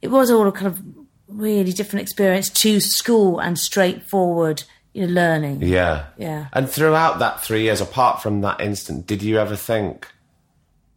[0.01, 0.81] it was all a kind of
[1.27, 4.63] really different experience to school and straightforward
[4.93, 5.61] you know, learning.
[5.61, 6.05] Yeah.
[6.17, 6.47] Yeah.
[6.53, 10.07] And throughout that three years, apart from that instant, did you ever think,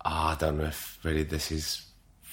[0.05, 1.87] oh, I don't know if really this is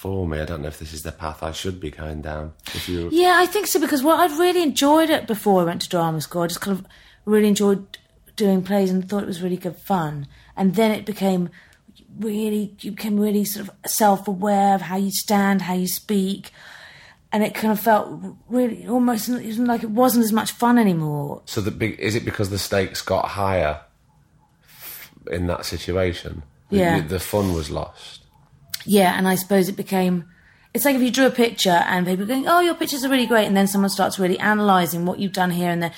[0.04, 0.38] for me.
[0.39, 2.52] I don't know if this is the path I should be going down.
[2.73, 5.82] If you, Yeah, I think so because well, I'd really enjoyed it before I went
[5.84, 6.41] to drama school.
[6.41, 6.86] I just kind of
[7.23, 7.97] really enjoyed
[8.36, 10.28] doing plays and thought it was really good fun.
[10.58, 11.49] And then it became
[12.19, 16.52] really, you became really sort of self-aware of how you stand, how you speak,
[17.33, 18.07] and it kind of felt
[18.47, 21.41] really almost like it wasn't as much fun anymore.
[21.45, 23.81] so the big, is it because the stakes got higher
[25.31, 26.43] in that situation?
[26.69, 27.01] The- Yeah.
[27.01, 28.21] The, fun was lost.
[28.85, 30.25] Yeah, and I suppose it became.
[30.73, 33.27] It's like if you drew a picture and people going, "Oh, your pictures are really
[33.27, 35.93] great," and then someone starts really analysing what you've done here and there.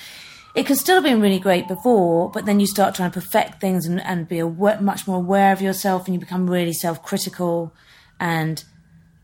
[0.54, 3.60] It could still have been really great before, but then you start trying to perfect
[3.60, 7.72] things and, and be awa- much more aware of yourself, and you become really self-critical.
[8.20, 8.62] And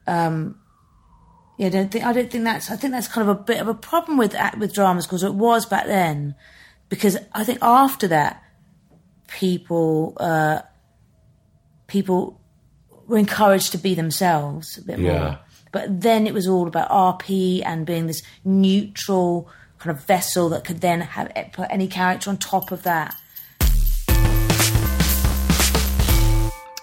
[0.06, 0.56] um,
[1.58, 2.70] yeah, I don't think I don't think that's.
[2.70, 5.22] I think that's kind of a bit of a problem with with drama schools.
[5.22, 6.34] It was back then,
[6.88, 8.42] because I think after that,
[9.28, 10.60] people uh,
[11.86, 12.40] people
[13.06, 15.18] were encouraged to be themselves a bit Yeah.
[15.18, 15.38] more.
[15.72, 20.64] But then it was all about RP and being this neutral kind of vessel that
[20.64, 23.14] could then have put any character on top of that.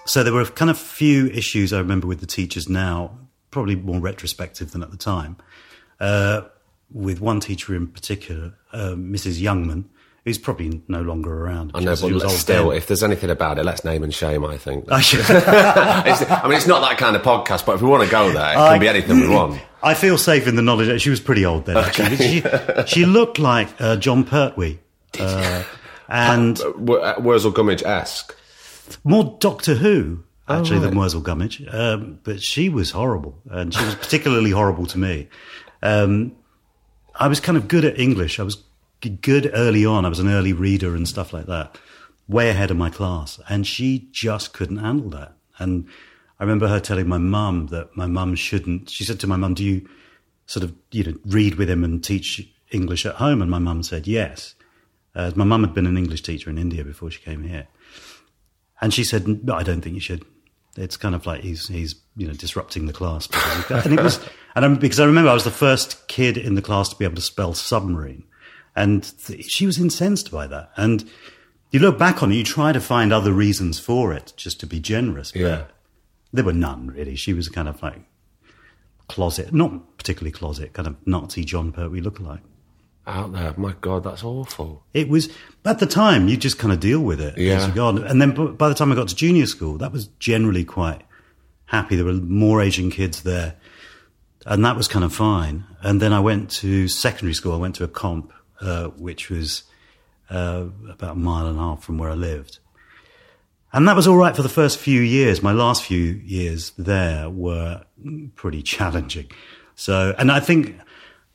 [0.05, 3.18] So there were kind of few issues I remember with the teachers now,
[3.51, 5.37] probably more retrospective than at the time.
[5.99, 6.41] Uh,
[6.91, 9.39] with one teacher in particular, uh, Mrs.
[9.41, 9.85] Youngman,
[10.25, 11.71] who's probably no longer around.
[11.75, 12.77] I know, but she was still, then.
[12.77, 14.43] if there's anything about it, let's name and shame.
[14.45, 14.85] I think.
[14.91, 18.09] I should- I mean, it's not that kind of podcast, but if we want to
[18.09, 19.61] go there, it can be anything we want.
[19.83, 21.77] I feel safe in the knowledge that she was pretty old then.
[21.77, 22.43] Actually, she,
[22.87, 24.79] she looked like uh, Jon Pertwee,
[25.19, 25.63] uh,
[26.09, 28.35] and W- uh, Wurzel Gummidge esque.
[29.03, 30.97] more Doctor Who actually than right.
[30.97, 31.63] Wurzel Gummidge.
[31.71, 35.27] Um, but she was horrible, and she was particularly horrible to me.
[35.81, 36.35] Um,
[37.15, 38.39] I was kind of good at English.
[38.39, 38.63] I was
[39.01, 40.05] good early on.
[40.05, 41.77] I was an early reader and stuff like that,
[42.27, 45.33] way ahead of my class, and she just couldn't handle that.
[45.57, 45.87] And
[46.39, 48.89] I remember her telling my mum that my mum shouldn't.
[48.89, 49.87] She said to my mum, "Do you
[50.45, 53.83] sort of you know read with him and teach English at home?" And my mum
[53.83, 54.55] said yes.
[55.15, 57.67] Uh, my mum had been an English teacher in India before she came here.
[58.79, 60.23] And she said, "No, I don't think you should.
[60.79, 63.27] It's kind of like he's he's you know disrupting the class."
[63.69, 64.19] And it was,
[64.55, 67.05] and I, because I remember I was the first kid in the class to be
[67.05, 68.23] able to spell submarine,
[68.75, 70.71] and th- she was incensed by that.
[70.77, 71.09] And
[71.71, 74.65] you look back on it, you try to find other reasons for it, just to
[74.65, 75.31] be generous.
[75.31, 75.63] But Yeah.
[76.33, 77.15] there were none really.
[77.15, 78.01] She was kind of like
[79.07, 82.41] closet, not particularly closet, kind of Nazi Jon Pertwee lookalike.
[83.09, 84.83] Out there, my God, that's awful.
[84.93, 85.29] It was
[85.65, 87.37] at the time you just kind of deal with it.
[87.37, 87.71] Yeah.
[87.75, 91.01] And then by the time I got to junior school, that was generally quite
[91.65, 91.95] happy.
[91.95, 93.55] There were more Asian kids there,
[94.45, 95.65] and that was kind of fine.
[95.81, 97.53] And then I went to secondary school.
[97.53, 99.63] I went to a comp, uh, which was
[100.29, 102.59] uh, about a mile and a half from where I lived.
[103.71, 105.43] And that was all right for the first few years.
[105.43, 107.83] My last few years there were
[108.35, 109.31] pretty challenging.
[109.75, 110.75] So, and I think,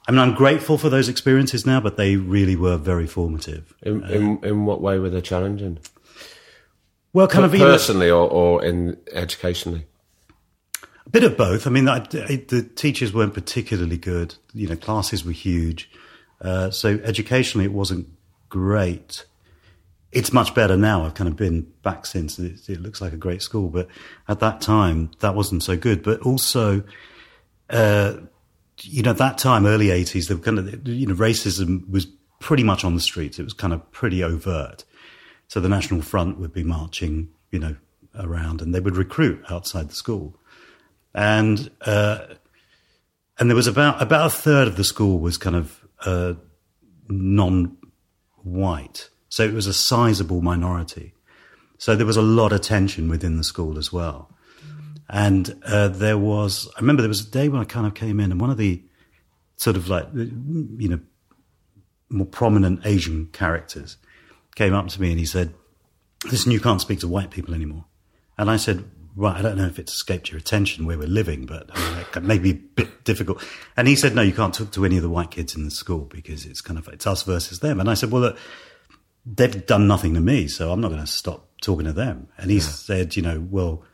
[0.06, 3.74] I mean, I'm grateful for those experiences now, but they really were very formative.
[3.82, 5.78] In, in, in what way were they challenging?
[7.14, 9.86] Well, kind of, you know, personally or, or in educationally?
[11.06, 11.66] a bit of both.
[11.66, 14.34] I mean, I, I- the teachers weren't particularly good.
[14.52, 15.90] You know, classes were huge.
[16.40, 18.08] Uh, so educationally, it wasn't
[18.48, 19.24] great.
[20.12, 21.04] It's much better now.
[21.04, 22.38] I've kind of been back since.
[22.38, 23.88] It, it looks like a great school, but
[24.28, 26.02] at that time, that wasn't so good.
[26.02, 26.82] But also,
[27.70, 28.14] uh,
[28.82, 32.06] you know, that time, early eighties, the kind of you know, racism was
[32.40, 33.38] pretty much on the streets.
[33.38, 34.84] It was kind of pretty overt.
[35.48, 37.76] So the National Front would be marching, you know,
[38.18, 40.38] around, and they would recruit outside the school,
[41.14, 42.18] and uh,
[43.38, 46.34] and there was about about a third of the school was kind of uh,
[47.08, 51.12] non-white, so it was a sizable minority.
[51.78, 54.30] So there was a lot of tension within the school as well.
[55.08, 58.20] And uh, there was, I remember there was a day when I kind of came
[58.20, 58.82] in, and one of the
[59.56, 61.00] sort of like, you know,
[62.08, 63.96] more prominent Asian characters
[64.54, 65.54] came up to me and he said,
[66.30, 67.84] Listen, you can't speak to white people anymore.
[68.38, 68.84] And I said,
[69.16, 72.04] Right, I don't know if it's escaped your attention where we're living, but I mean,
[72.16, 73.44] it may be a bit difficult.
[73.76, 75.70] And he said, No, you can't talk to any of the white kids in the
[75.70, 77.78] school because it's kind of, it's us versus them.
[77.80, 78.38] And I said, Well, look,
[79.26, 82.28] they've done nothing to me, so I'm not going to stop talking to them.
[82.38, 83.84] And he said, You know, well,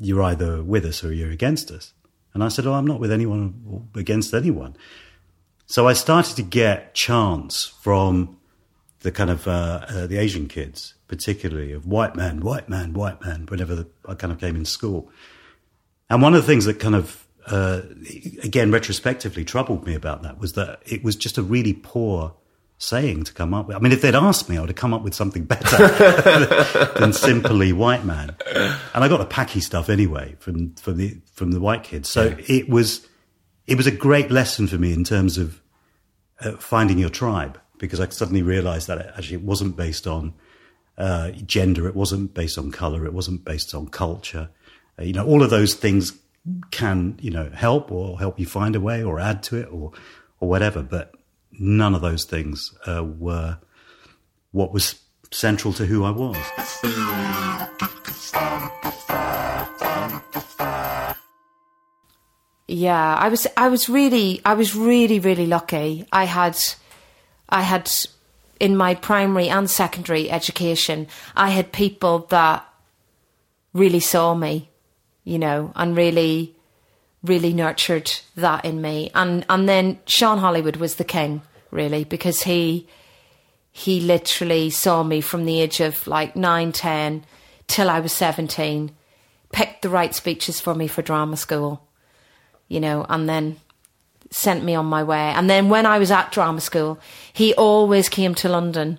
[0.00, 1.92] you're either with us or you're against us.
[2.34, 4.76] And I said, Oh, I'm not with anyone against anyone.
[5.66, 8.36] So I started to get chants from
[9.00, 13.20] the kind of uh, uh, the Asian kids, particularly of white man, white man, white
[13.24, 15.10] man, whenever the, I kind of came in school.
[16.08, 17.82] And one of the things that kind of uh,
[18.42, 22.34] again, retrospectively troubled me about that was that it was just a really poor
[22.78, 23.76] saying to come up with.
[23.76, 25.88] I mean, if they'd asked me, I would have come up with something better
[26.98, 28.36] than simply white man.
[28.46, 32.08] And I got the packy stuff anyway from, from the, from the white kids.
[32.08, 33.06] So it was,
[33.66, 35.62] it was a great lesson for me in terms of
[36.40, 40.34] uh, finding your tribe because I suddenly realized that it actually it wasn't based on
[40.98, 44.50] uh, gender, it wasn't based on color, it wasn't based on culture.
[44.98, 46.18] Uh, you know, all of those things
[46.70, 49.92] can you know help or help you find a way or add to it or
[50.40, 51.14] or whatever, but
[51.52, 53.58] none of those things uh, were
[54.52, 56.36] what was central to who I was.
[62.68, 66.06] Yeah, I was I was really I was really really lucky.
[66.10, 66.58] I had
[67.48, 67.90] I had
[68.58, 71.06] in my primary and secondary education,
[71.36, 72.66] I had people that
[73.72, 74.70] really saw me,
[75.24, 76.55] you know, and really
[77.26, 79.10] really nurtured that in me.
[79.14, 82.88] And and then Sean Hollywood was the king, really, because he
[83.70, 87.24] he literally saw me from the age of like nine, ten
[87.66, 88.94] till I was seventeen,
[89.52, 91.86] picked the right speeches for me for drama school
[92.68, 93.56] you know, and then
[94.30, 95.18] sent me on my way.
[95.18, 96.98] And then when I was at drama school,
[97.32, 98.98] he always came to London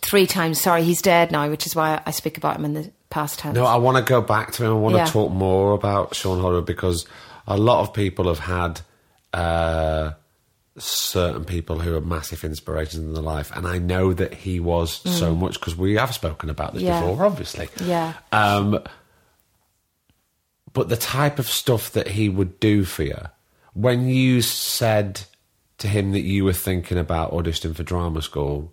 [0.00, 0.60] three times.
[0.60, 3.54] Sorry, he's dead now, which is why I speak about him in the past tense.
[3.54, 4.70] No, I want to go back to him.
[4.70, 5.04] I want Yeah.
[5.06, 7.06] to talk more about Sean Hollywood because
[7.46, 8.80] a lot of people have had
[9.32, 10.12] uh,
[10.78, 14.92] certain people who are massive inspirations in their life, and I know that he was
[15.18, 16.86] so much because we have spoken about this Mm.
[16.86, 17.00] Yeah.
[17.00, 17.68] before, obviously.
[17.84, 18.12] Yeah.
[18.32, 18.80] Um,
[20.72, 23.18] but the type of stuff that he would do for you,
[23.72, 25.20] when you said
[25.78, 28.72] to him that you were thinking about auditioning for drama school,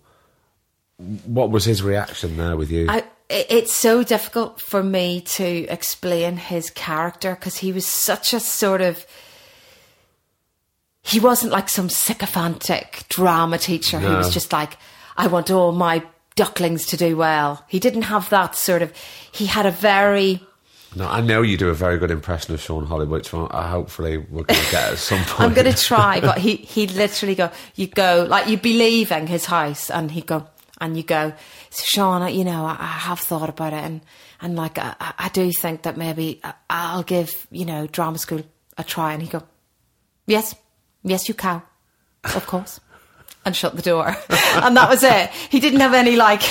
[1.26, 2.86] what was his reaction there with you?
[2.88, 8.40] I, it's so difficult for me to explain his character because he was such a
[8.40, 9.06] sort of.
[11.02, 14.78] He wasn't like some sycophantic drama teacher who was just like,
[15.18, 16.02] I want all my
[16.34, 17.64] ducklings to do well.
[17.68, 18.92] He didn't have that sort of.
[19.30, 20.40] He had a very.
[20.96, 23.68] No, I know you do a very good impression of Sean Hollywood, which one, uh,
[23.68, 25.40] hopefully we're going to get at some point.
[25.40, 29.26] I'm going to try, but he he'd literally go, you go like you'd be leaving
[29.26, 30.46] his house, and he'd go,
[30.84, 31.32] and you go,
[31.70, 34.00] Sean, you know, I, I have thought about it, and
[34.40, 38.42] and like I, I do think that maybe I- I'll give you know drama school
[38.78, 39.42] a try, and he'd go,
[40.26, 40.54] yes,
[41.02, 41.62] yes, you can,
[42.24, 42.80] of course,
[43.44, 44.08] and shut the door,
[44.54, 45.30] and that was it.
[45.50, 46.42] He didn't have any like,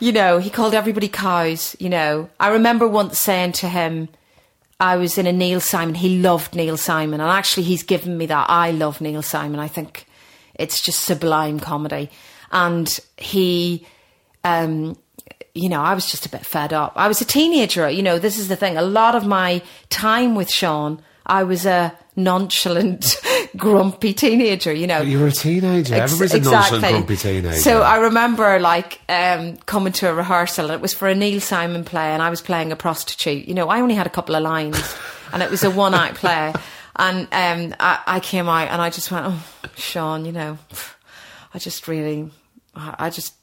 [0.00, 1.74] you know, he called everybody cows.
[1.78, 4.08] You know, I remember once saying to him.
[4.80, 5.94] I was in a Neil Simon.
[5.94, 8.46] He loved Neil Simon, and actually, he's given me that.
[8.50, 9.60] I love Neil Simon.
[9.60, 10.06] I think
[10.56, 12.10] it's just sublime comedy,
[12.52, 13.86] and he,
[14.44, 14.96] um,
[15.54, 16.92] you know, I was just a bit fed up.
[16.96, 17.88] I was a teenager.
[17.90, 18.76] You know, this is the thing.
[18.76, 23.16] A lot of my time with Sean, I was a nonchalant,
[23.56, 24.72] grumpy teenager.
[24.72, 25.94] You know, You were a teenager.
[25.94, 27.56] Ex- Everybody's a nonchalant, grumpy teenager.
[27.60, 31.40] So I remember like um, coming to a rehearsal and it was for a Neil
[31.40, 33.46] Simon play and I was playing a prostitute.
[33.48, 34.78] You know, I only had a couple of lines
[35.32, 36.52] and it was a one act play.
[36.96, 39.42] And um, I, I came out and I just went, oh,
[39.76, 40.58] Sean, you know,
[41.54, 42.30] I just really,
[42.74, 43.34] I, just,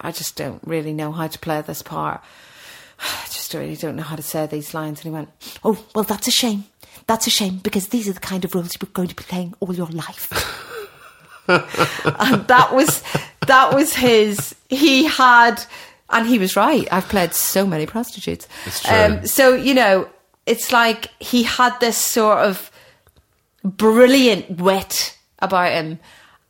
[0.00, 2.22] I just don't really know how to play this part.
[3.00, 5.00] I just really don't know how to say these lines.
[5.00, 5.30] And he went,
[5.64, 6.64] Oh, well, that's a shame.
[7.06, 9.54] That's a shame because these are the kind of roles you're going to be playing
[9.60, 10.30] all your life.
[11.48, 13.02] and that was
[13.46, 14.54] that was his.
[14.68, 15.64] He had,
[16.10, 16.86] and he was right.
[16.92, 18.46] I've played so many prostitutes.
[18.82, 18.96] True.
[18.96, 20.08] Um, so you know,
[20.44, 22.70] it's like he had this sort of
[23.64, 25.98] brilliant wit about him.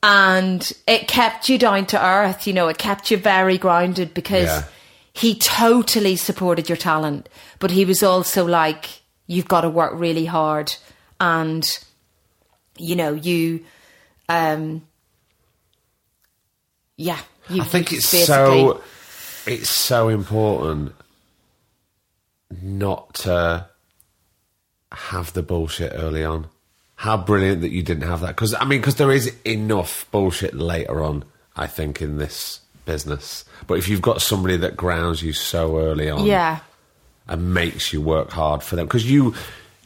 [0.02, 4.46] And it kept you down to earth, you know, it kept you very grounded because
[4.46, 4.64] Yeah.
[5.12, 10.24] he totally supported your talent, but he was also like, you've got to work really
[10.24, 10.72] hard
[11.20, 11.68] and,
[12.76, 13.64] you know, you,
[14.28, 14.86] um,
[16.96, 17.18] yeah.
[17.48, 18.82] You, I think it's so
[19.46, 20.94] it's so important
[22.62, 23.66] not to
[24.92, 26.46] have the bullshit early on.
[27.02, 30.54] How brilliant that you didn't have that because I mean because there is enough bullshit
[30.54, 31.24] later on.
[31.56, 36.10] I think in this business, but if you've got somebody that grounds you so early
[36.10, 36.58] on, Yeah.
[37.28, 39.34] and makes you work hard for them because you.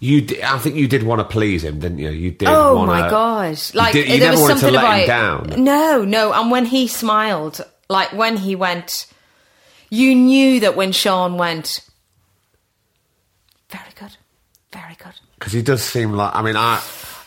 [0.01, 2.11] You, I think you did want to please him, didn't you?
[2.11, 2.49] You did.
[2.49, 3.57] Oh wanna, my god!
[3.73, 5.65] Like you, did, you there never was wanted to something let about him down.
[5.65, 6.33] No, no.
[6.33, 9.07] And when he smiled, like when he went,
[9.91, 11.79] you knew that when Sean went,
[13.71, 14.17] very good,
[14.73, 15.15] very good.
[15.43, 16.36] Because he does seem like.
[16.36, 16.80] I mean, I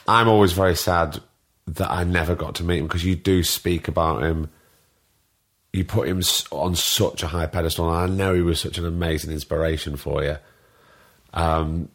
[0.07, 1.19] I'm always very sad
[1.67, 4.49] that I never got to meet him because you do speak about him.
[5.73, 8.85] You put him on such a high pedestal, and I know he was such an
[8.85, 10.37] amazing inspiration for you.
[11.33, 11.89] Um,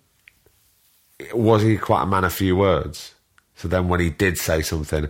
[1.33, 3.15] was he quite a man of few words?
[3.55, 5.09] So then when he did say something,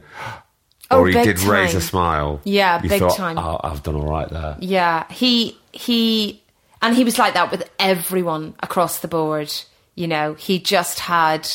[0.93, 3.37] Oh, or he big did raise a smile, Yeah, big thought, time.
[3.37, 4.57] Oh, I've done all right there.
[4.61, 6.41] Yeah, he he
[6.81, 9.53] and he was like that with everyone across the board.
[9.95, 11.49] You know, he just had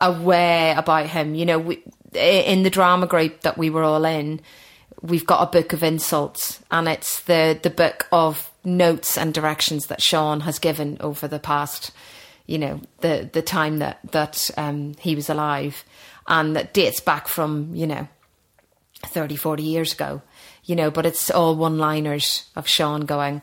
[0.00, 1.34] a way about him.
[1.34, 1.82] You know, we,
[2.14, 4.40] in the drama group that we were all in,
[5.02, 9.86] we've got a book of insults, and it's the the book of notes and directions
[9.86, 11.92] that Sean has given over the past,
[12.46, 15.84] you know, the the time that that um, he was alive,
[16.26, 18.08] and that dates back from you know
[19.04, 20.22] 30, 40 years ago,
[20.64, 23.42] you know, but it's all one liners of Sean going,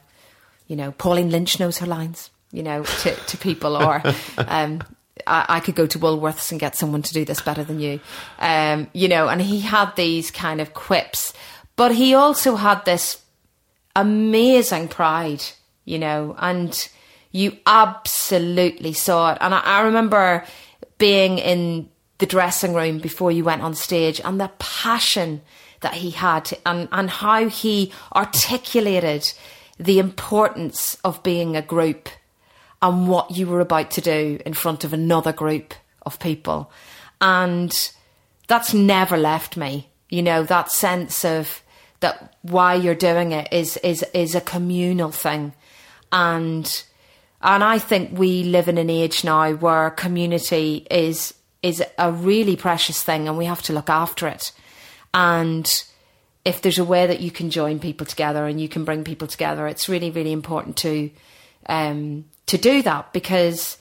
[0.67, 4.01] you know, Pauline Lynch knows her lines, you know, to, to people, or
[4.37, 4.81] um,
[5.27, 7.99] I, I could go to Woolworths and get someone to do this better than you,
[8.39, 11.33] um, you know, and he had these kind of quips,
[11.75, 13.21] but he also had this
[13.95, 15.43] amazing pride,
[15.83, 16.87] you know, and
[17.31, 19.39] you absolutely saw it.
[19.41, 20.45] And I, I remember
[20.99, 21.89] being in
[22.19, 25.41] the dressing room before you went on stage and the passion
[25.81, 29.33] that he had and, and how he articulated
[29.77, 32.07] the importance of being a group
[32.83, 35.73] and what you were about to do in front of another group
[36.05, 36.69] of people.
[37.21, 37.73] And
[38.47, 39.89] that's never left me.
[40.09, 41.63] You know, that sense of
[42.01, 45.53] that why you're doing it is is is a communal thing.
[46.11, 46.83] And
[47.41, 52.57] and I think we live in an age now where community is is a really
[52.57, 54.51] precious thing and we have to look after it.
[55.13, 55.65] And
[56.43, 59.29] if there's a way that you can join people together and you can bring people
[59.29, 61.09] together, it's really, really important to
[61.67, 63.77] um, to do that because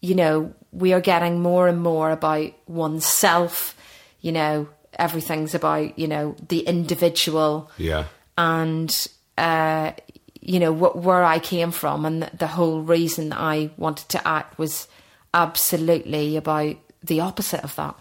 [0.00, 3.74] you know we are getting more and more about oneself.
[4.20, 4.68] You know,
[4.98, 8.04] everything's about you know the individual Yeah.
[8.36, 9.92] and uh,
[10.40, 14.28] you know wh- where I came from, and the, the whole reason I wanted to
[14.28, 14.88] act was
[15.34, 17.94] absolutely about the opposite of that.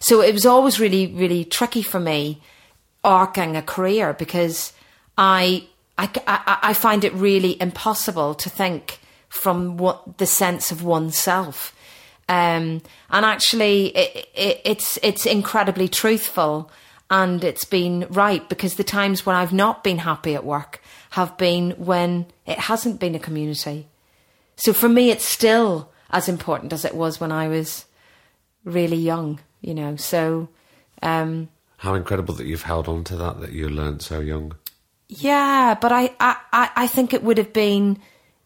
[0.00, 2.40] So it was always really, really tricky for me
[3.04, 4.72] arcing a career because
[5.16, 5.66] I,
[5.98, 9.00] I, I, I find it really impossible to think
[9.38, 11.74] from what the sense of oneself.
[12.28, 16.70] Um, and actually, it, it, it's it's incredibly truthful,
[17.08, 21.38] and it's been right because the times when I've not been happy at work have
[21.38, 23.86] been when it hasn't been a community.
[24.56, 27.86] So for me, it's still as important as it was when I was
[28.64, 29.40] really young.
[29.62, 30.48] You know, so
[31.02, 34.52] um, How incredible that you've held on to that, that you learned so young.
[35.08, 37.98] yeah, but I, I, I I think it would have been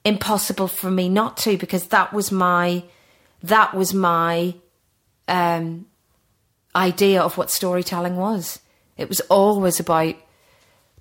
[0.04, 2.82] impossible for me not to because that was my
[3.42, 4.54] that was my
[5.28, 5.86] um,
[6.74, 8.60] idea of what storytelling was.
[8.96, 10.14] It was always about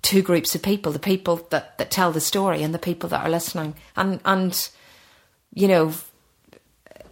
[0.02, 3.24] two groups of people: the people that, that tell the story and the people that
[3.24, 3.74] are listening.
[3.96, 4.68] And and
[5.54, 5.92] you know,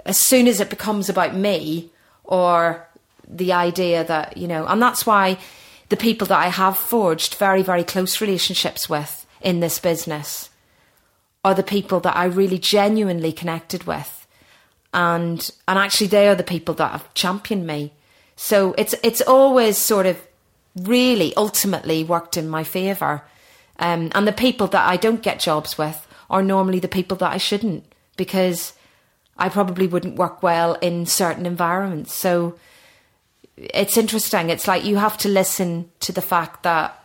[0.04, 1.90] as soon as it becomes about me
[2.24, 2.86] or
[3.28, 5.38] the idea that you know, and that's why
[5.88, 10.49] the people that I have forged very very close relationships with in this business
[11.44, 14.26] are the people that I really genuinely connected with,
[14.92, 17.92] and and actually they are the people that have championed me.
[18.36, 20.20] So it's it's always sort of
[20.76, 23.22] really ultimately worked in my favour,
[23.78, 27.32] um, and the people that I don't get jobs with are normally the people that
[27.32, 27.84] I shouldn't
[28.16, 28.74] because
[29.36, 32.14] I probably wouldn't work well in certain environments.
[32.14, 32.58] So
[33.56, 34.50] it's interesting.
[34.50, 37.02] It's like you have to listen to the fact that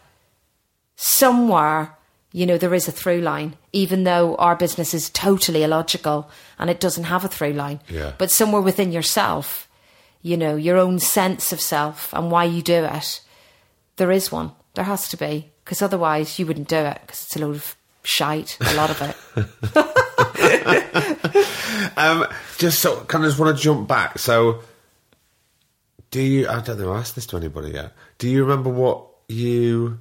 [0.98, 1.95] somewhere,
[2.36, 6.30] you know, there is a through line, even though our business is totally illogical
[6.60, 7.80] and it doesn't have a through line.
[7.88, 8.12] Yeah.
[8.18, 9.70] But somewhere within yourself,
[10.22, 13.22] you know, your own sense of self and why you do it,
[13.96, 14.52] there is one.
[14.74, 15.54] There has to be.
[15.64, 19.02] Because otherwise you wouldn't do it because it's a load of shite, a lot of
[19.02, 19.16] it.
[21.98, 22.26] Um,
[22.58, 24.20] just so, kind of just want to jump back.
[24.20, 24.60] So,
[26.12, 26.48] do you?
[26.50, 26.92] I don't know.
[26.92, 27.94] I asked this to anybody yet.
[28.18, 30.00] Do you remember what you,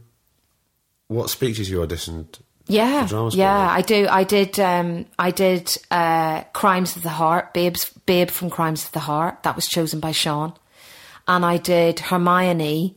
[1.09, 2.40] what speeches you auditioned?
[2.66, 4.07] Yeah, for drama yeah, I do.
[4.09, 4.59] I did.
[4.59, 9.42] Um, I did uh, Crimes of the Heart, Babes, Babe from Crimes of the Heart.
[9.42, 10.55] That was chosen by Sean,
[11.28, 12.96] and I did Hermione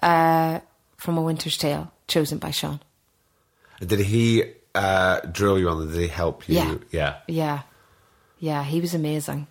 [0.00, 0.60] uh,
[0.96, 2.78] from A Winter's Tale, chosen by Sean.
[3.80, 4.44] Did he
[4.76, 5.88] uh, drill you on?
[5.90, 6.54] Did he help you?
[6.54, 6.76] Yeah.
[6.90, 7.16] Yeah.
[7.26, 7.62] Yeah,
[8.38, 9.48] yeah, he was amazing.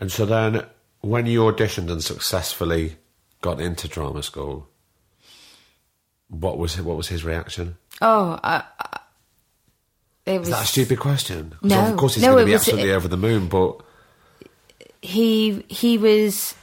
[0.00, 0.64] And so then,
[1.00, 2.96] when you auditioned and successfully
[3.42, 4.68] got into drama school,
[6.28, 7.76] what was what was his reaction?
[8.02, 8.98] Oh, uh, uh,
[10.26, 11.54] it was Is that a stupid question?
[11.62, 11.86] No.
[11.92, 13.48] of course he's No, going to be was- absolutely it- over the moon.
[13.48, 13.80] But
[15.02, 16.54] he he was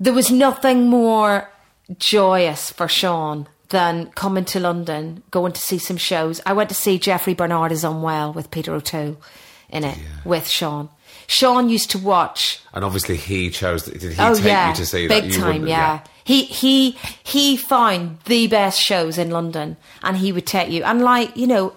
[0.00, 1.50] there was nothing more
[1.98, 6.40] joyous for Sean than coming to London, going to see some shows.
[6.46, 9.18] I went to see Jeffrey Bernard is unwell with Peter O'Toole
[9.68, 10.88] in it with Sean.
[11.26, 13.82] Sean used to watch And obviously, he chose.
[13.82, 15.30] Did he oh take yeah, you to see big that?
[15.30, 16.00] You time, wouldn't- yeah.
[16.28, 16.90] He he
[17.24, 20.84] he found the best shows in London, and he would take you.
[20.84, 21.72] And like you know,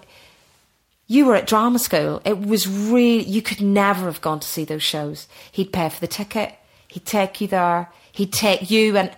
[1.07, 2.21] you were at drama school.
[2.25, 5.29] It was really you could never have gone to see those shows.
[5.53, 6.53] He'd pay for the ticket.
[6.89, 7.89] He'd take you there.
[8.11, 9.15] He'd take you and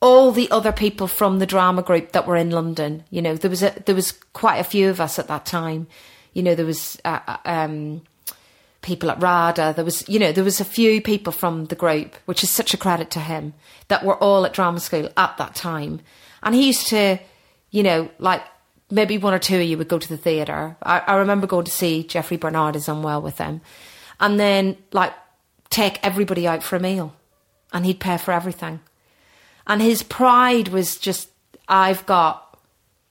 [0.00, 3.04] all the other people from the drama group that were in London.
[3.08, 5.86] You know, there was a there was quite a few of us at that time.
[6.32, 6.98] You know, there was.
[7.04, 8.02] Uh, uh, um,
[8.82, 9.72] people at RADA.
[9.74, 12.74] There was, you know, there was a few people from the group, which is such
[12.74, 13.54] a credit to him,
[13.88, 16.00] that were all at drama school at that time.
[16.42, 17.18] And he used to,
[17.70, 18.42] you know, like
[18.90, 20.76] maybe one or two of you would go to the theatre.
[20.82, 23.62] I, I remember going to see Jeffrey Bernard is Unwell with them.
[24.20, 25.14] And then, like,
[25.70, 27.14] take everybody out for a meal.
[27.72, 28.80] And he'd pay for everything.
[29.66, 31.30] And his pride was just,
[31.68, 32.58] I've got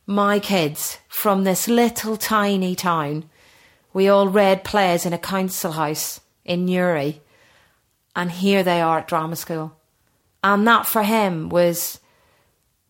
[0.05, 3.23] my kids from this little tiny town.
[3.93, 7.21] We all read plays in a council house in Newry,
[8.15, 9.75] and here they are at drama school.
[10.43, 11.99] And that for him was,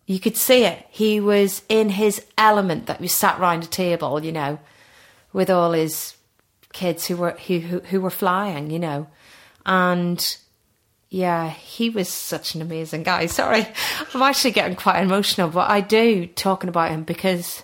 [0.05, 0.85] you could see it.
[0.89, 4.59] He was in his element that we sat round a table, you know,
[5.33, 6.15] with all his
[6.73, 9.07] kids who were who who, who were flying, you know,
[9.65, 10.37] and
[11.09, 13.25] yeah, he was such an amazing guy.
[13.27, 13.67] Sorry,
[14.13, 17.63] I'm actually getting quite emotional, but I do talking about him because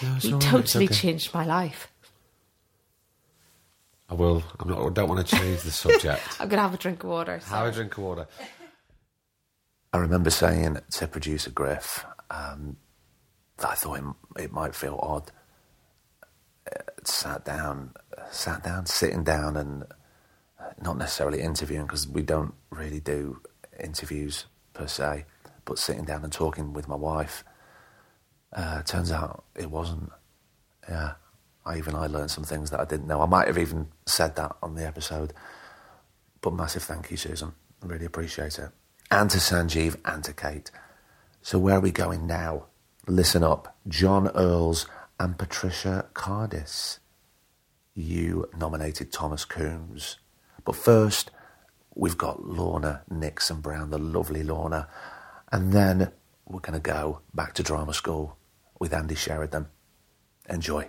[0.00, 0.94] it's he all right, it's totally okay.
[0.94, 1.88] changed my life.
[4.10, 4.42] I will.
[4.58, 4.86] I'm not.
[4.86, 6.22] I don't want to change the subject.
[6.40, 7.40] I'm gonna have a drink of water.
[7.46, 8.26] Have a drink of water.
[9.92, 12.76] I remember saying to producer Griff um,
[13.58, 15.30] that I thought it, it might feel odd.
[16.70, 17.92] Uh, sat down,
[18.30, 19.84] sat down, sitting down, and
[20.60, 23.40] uh, not necessarily interviewing because we don't really do
[23.80, 25.24] interviews per se,
[25.64, 27.44] but sitting down and talking with my wife.
[28.52, 30.10] Uh, turns out it wasn't.
[30.88, 31.12] Yeah,
[31.66, 33.20] I even I learned some things that I didn't know.
[33.20, 35.32] I might have even said that on the episode.
[36.40, 37.52] But massive thank you, Susan.
[37.82, 38.70] I really appreciate it.
[39.10, 40.70] And to Sanjeev and to Kate.
[41.42, 42.66] So where are we going now?
[43.06, 43.76] Listen up.
[43.86, 44.86] John Earls
[45.18, 46.98] and Patricia Cardis.
[47.94, 50.18] You nominated Thomas Coombs.
[50.64, 51.30] But first,
[51.94, 54.88] we've got Lorna Nickson Brown, the lovely Lorna.
[55.50, 56.12] And then
[56.48, 58.36] we're going to go back to drama school
[58.80, 59.66] with Andy Sheridan.
[60.48, 60.88] Enjoy.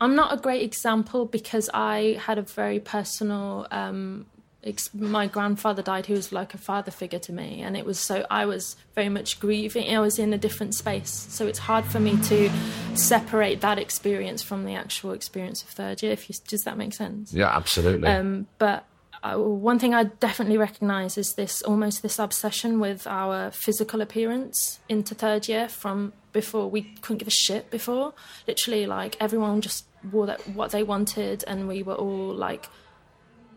[0.00, 3.66] I'm not a great example because I had a very personal.
[3.70, 4.26] Um,
[4.62, 7.98] ex- my grandfather died, who was like a father figure to me, and it was
[7.98, 9.94] so I was very much grieving.
[9.94, 12.50] I was in a different space, so it's hard for me to
[12.94, 16.12] separate that experience from the actual experience of third year.
[16.12, 17.32] If you, does that make sense?
[17.32, 18.08] Yeah, absolutely.
[18.08, 18.84] Um, but
[19.24, 24.80] uh, one thing I definitely recognise is this almost this obsession with our physical appearance
[24.86, 28.12] into third year from before we couldn't give a shit before.
[28.46, 32.68] Literally, like everyone just wore that, what they wanted, and we were all like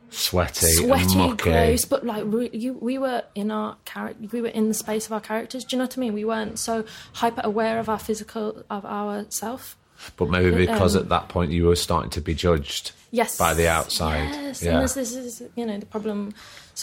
[0.09, 4.69] sweaty, sweaty, gross, but like we, you, we were in our character, we were in
[4.69, 5.65] the space of our characters.
[5.65, 6.13] Do you know what I mean?
[6.13, 9.75] We weren't so hyper aware of our physical of our self.
[10.15, 13.53] But maybe because Um, at that point you were starting to be judged yes by
[13.61, 14.29] the outside.
[14.33, 14.73] Yes, yeah.
[14.73, 16.19] and this, this is you know the problem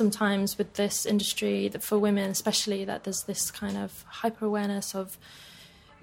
[0.00, 4.94] sometimes with this industry that for women especially that there's this kind of hyper awareness
[4.94, 5.06] of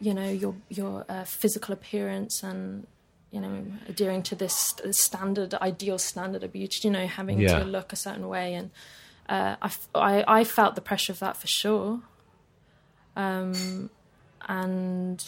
[0.06, 2.86] you know your your uh, physical appearance and
[3.36, 3.58] you know
[3.92, 4.56] adhering to this
[4.92, 7.60] standard ideal standard of beauty you know having Yeah.
[7.60, 8.68] to look a certain way and
[9.30, 12.02] uh, I, f- I I felt the pressure of that for sure
[13.16, 13.90] um
[14.48, 15.24] and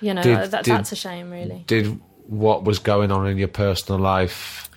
[0.00, 1.98] you know Did- that, did- that's a shame really Did
[2.28, 4.68] what was going on in your personal life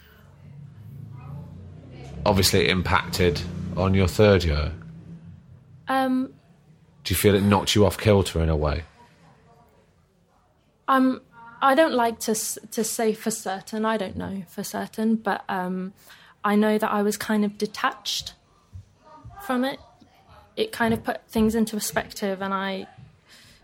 [2.25, 3.41] obviously it impacted
[3.77, 4.71] on your third year?
[5.87, 6.33] um
[7.03, 8.83] Do you feel it knocked you off kilter in a way?
[10.87, 11.21] Um,
[11.61, 13.85] I don't like to to say for certain.
[13.85, 15.93] I don't know for certain, but um,
[16.43, 18.33] I know that I was kind of detached
[19.45, 19.79] from it.
[20.57, 22.87] It kind of put things into perspective, and I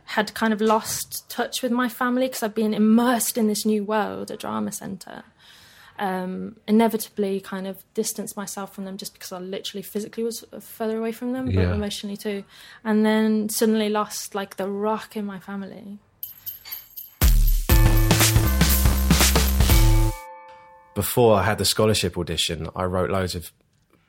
[0.08, 3.84] had kind of lost touch with my family because I've been immersed in this new
[3.84, 5.24] world at Drama Centre.
[5.99, 10.97] Um, inevitably, kind of distanced myself from them just because I literally physically was further
[10.97, 11.74] away from them, but Yeah.
[11.74, 12.43] emotionally too.
[12.84, 15.99] And then suddenly lost like the rock in my family.
[20.95, 23.51] before I had the scholarship audition, I wrote loads of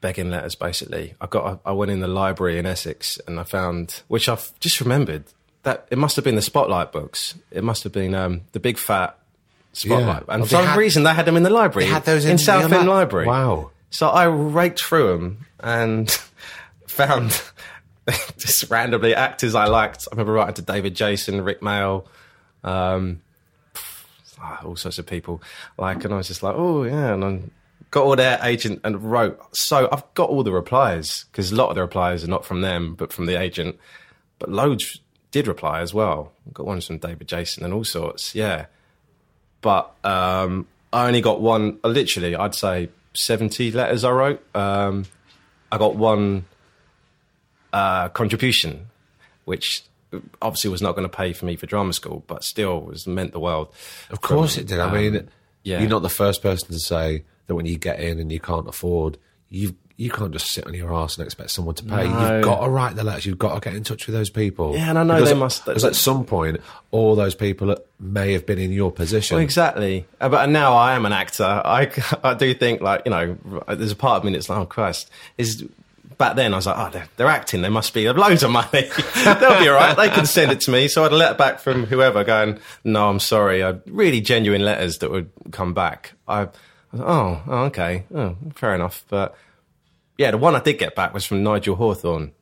[0.01, 0.55] begging letters.
[0.55, 4.59] Basically, I got I went in the library in Essex and I found, which I've
[4.59, 5.25] just remembered
[5.69, 7.35] that it must have been the Spotlight books.
[7.51, 9.19] It must have been um, the big fat
[9.73, 10.35] Spotlight, Yeah.
[10.35, 11.87] and Oh, for some had- reason they had them in the library.
[11.87, 13.27] they had those in in Southend Library.
[13.27, 13.71] Wow.
[13.91, 16.11] So I raked through them and
[16.87, 17.41] found
[18.39, 20.09] just randomly actors I liked.
[20.11, 22.07] I remember writing to David Jason, Rik Mayall,
[22.65, 23.21] um,
[24.41, 25.43] ah, all sorts of people.
[25.77, 27.41] Like, and I was just like, oh yeah, and I
[27.91, 29.39] got all their agent and wrote.
[29.57, 32.63] So I've got all the replies because a lot of the replies are not from
[32.63, 33.77] them, but from the agent.
[34.39, 35.01] But loads
[35.31, 36.33] did reply as well.
[36.53, 38.35] got ones from David Jason and all sorts.
[38.35, 38.67] Yeah,
[39.61, 41.79] but um, I only got one.
[41.85, 44.57] uh, Literally, I'd say seventy letters I wrote.
[44.57, 45.05] Um,
[45.71, 46.47] I got one
[47.73, 48.87] uh, contribution,
[49.45, 49.85] which
[50.41, 53.33] obviously was not going to pay for me for drama school, but still was meant
[53.33, 53.73] the world.
[54.11, 54.81] Of course it did.
[54.81, 55.29] I mean,
[55.63, 55.81] yeah.
[55.81, 58.69] you're not the first person to say that when you get in and you can't
[58.69, 59.19] afford,
[59.51, 62.09] you you can't just sit on your ass and expect someone to pay.
[62.09, 62.37] No.
[62.37, 63.27] You've got to write the letters.
[63.27, 64.75] You've got to get in touch with those people.
[64.75, 66.61] Yeah, and I know because they must- Because at some point,
[66.93, 69.35] all those people may have been in your position.
[69.35, 70.07] Well, exactly.
[70.21, 71.43] Uh, But now I am an actor.
[71.45, 71.91] I,
[72.25, 73.37] I do think like you know,
[73.69, 75.65] there's a part of me that's like, oh Christ, is.
[76.17, 77.63] Back then, I was like, oh, they're, they're acting.
[77.63, 78.69] They must be loads of money.
[79.25, 79.97] They'll be all right.
[79.97, 80.89] They can send it to me.
[80.89, 83.63] So I'd a letter back from whoever going, no, I'm sorry.
[83.63, 86.15] I, really genuine letters that would come back.
[86.27, 88.05] I, I was like, oh, oh, okay.
[88.13, 89.05] Oh, fair enough.
[89.09, 89.37] But
[90.19, 92.33] yeah, the one I did get back was from Nigel Hawthorne.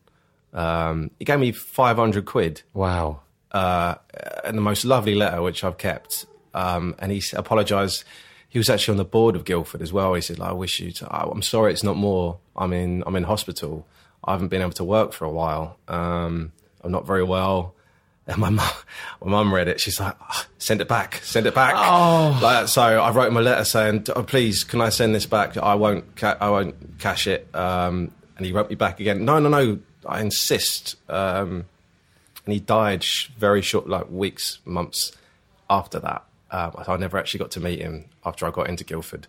[0.52, 3.20] Um, he gave me 500 quid Wow.
[3.52, 3.96] uh,
[4.44, 6.26] and the most lovely letter which I've kept.
[6.54, 8.04] Um, and he apologised.
[8.48, 10.14] He was actually on the board of Guildford as well.
[10.14, 10.90] He said, like, "I wish you.
[10.92, 12.38] To, oh, I'm sorry, it's not more.
[12.56, 13.02] I'm in.
[13.06, 13.86] I'm in hospital.
[14.24, 15.76] I haven't been able to work for a while.
[15.88, 16.52] Um,
[16.82, 17.74] I'm not very well."
[18.28, 18.70] And my mum,
[19.24, 19.80] my mum read it.
[19.80, 21.20] She's like, "Ah, "Send it back.
[21.22, 22.38] Send it back." Oh.
[22.42, 25.56] Like, so I wrote him a letter saying, oh, "Please, can I send this back?
[25.56, 26.16] I won't.
[26.16, 29.24] Ca- I won't cash it." Um, and he wrote me back again.
[29.24, 29.78] No, no, no.
[30.04, 30.96] I insist.
[31.08, 31.66] Um,
[32.44, 35.12] and he died sh- very short, like weeks, months
[35.70, 36.24] after that.
[36.50, 39.26] Um, I never actually got to meet him after I got into Guildford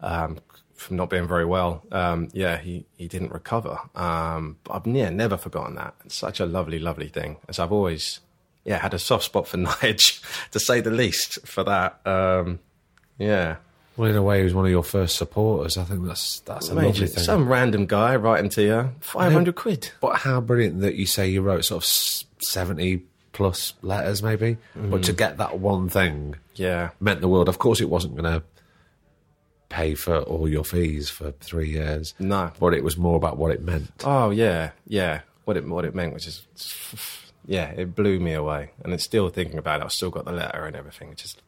[0.00, 0.38] um,
[0.84, 1.82] from not being very well.
[1.90, 3.78] Um, yeah, he, he didn't recover.
[3.94, 5.94] Um, but I've yeah, never forgotten that.
[6.04, 7.36] It's such a lovely, lovely thing.
[7.48, 8.20] As I've always
[8.64, 10.22] yeah had a soft spot for Nige,
[10.52, 12.00] to say the least, for that.
[12.06, 12.60] Um,
[13.18, 13.56] yeah.
[13.96, 15.76] Well, in a way, he was one of your first supporters.
[15.78, 17.22] I think that's that's a Mate, lovely thing.
[17.24, 19.90] some random guy writing to you, 500 quid.
[20.00, 21.88] But how brilliant that you say you wrote sort of
[22.42, 24.56] 70 plus letters, maybe.
[24.74, 26.90] But to get that one thing Yeah.
[27.00, 27.48] meant the world.
[27.48, 28.42] Of course, it wasn't going to
[29.68, 32.14] pay for all your fees for three years.
[32.18, 32.52] No.
[32.58, 33.90] But it was more about what it meant.
[34.04, 35.20] Oh yeah, yeah.
[35.44, 36.46] What it what it meant which is
[37.46, 39.84] yeah, it blew me away, and it's still thinking about it.
[39.84, 41.10] I've still got the letter and everything.
[41.10, 41.42] It's just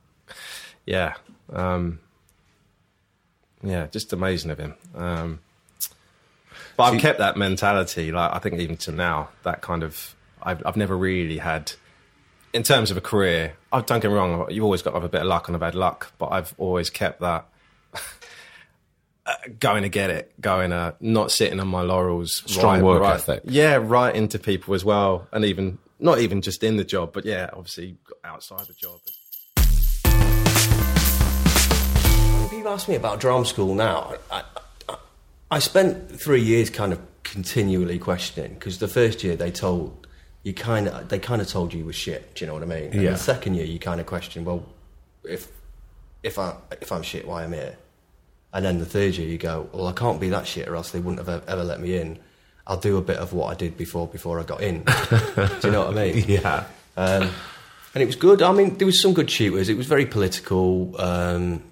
[0.85, 1.15] yeah,
[1.53, 2.01] um,
[3.63, 4.75] yeah, just amazing of him.
[4.95, 5.41] Um,
[6.77, 8.13] but I've kept that mentality.
[8.13, 11.73] Like I think even to now, that kind of I've I've never really had.
[12.53, 14.51] In terms of a career, I don't get me wrong.
[14.51, 16.55] You've always got to have a bit of luck, and I've had luck, but I've
[16.57, 17.47] always kept that
[19.59, 22.43] going to get it, going uh, not sitting on my laurels.
[22.47, 23.43] Strong work ethic.
[23.45, 27.25] Yeah, right into people as well, and even not even just in the job, but
[27.25, 29.01] yeah, obviously outside the job.
[32.47, 34.43] If you ask me about drama school now, I,
[34.89, 34.97] I,
[35.53, 40.07] I spent three years kind of continually questioning because the first year they told
[40.45, 42.35] you kind of they kind of told you you were shit.
[42.35, 42.93] Do you know what I mean?
[42.93, 43.11] And Yeah.
[43.13, 44.65] the second year you kind of question, well,
[45.25, 45.49] if
[46.23, 47.77] if I if I'm shit, why I'm here?
[48.57, 50.91] And then the third year you go, well, I can't be that shit, or else
[50.91, 52.19] they wouldn't have ever let me in.
[52.67, 54.83] I'll do a bit of what I did before before I got in.
[55.11, 56.25] do you know what I mean?
[56.27, 56.65] Yeah.
[56.97, 57.31] Um,
[57.93, 58.41] and it was good.
[58.41, 59.69] I mean, there was some good tutors.
[59.69, 60.99] It was very political.
[60.99, 61.63] Um,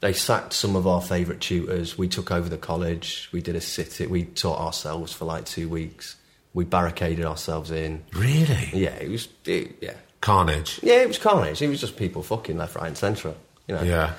[0.00, 1.98] they sacked some of our favourite tutors.
[1.98, 3.28] We took over the college.
[3.30, 4.08] We did a sit.
[4.08, 6.16] We taught ourselves for like two weeks.
[6.54, 8.02] We barricaded ourselves in.
[8.14, 8.70] Really?
[8.72, 9.28] Yeah, it was.
[9.44, 10.80] It, yeah, Carnage.
[10.82, 11.60] yeah, it was carnage.
[11.60, 13.34] It was just people fucking left, right, and centre.
[13.68, 13.82] You know.
[13.82, 14.14] Yeah.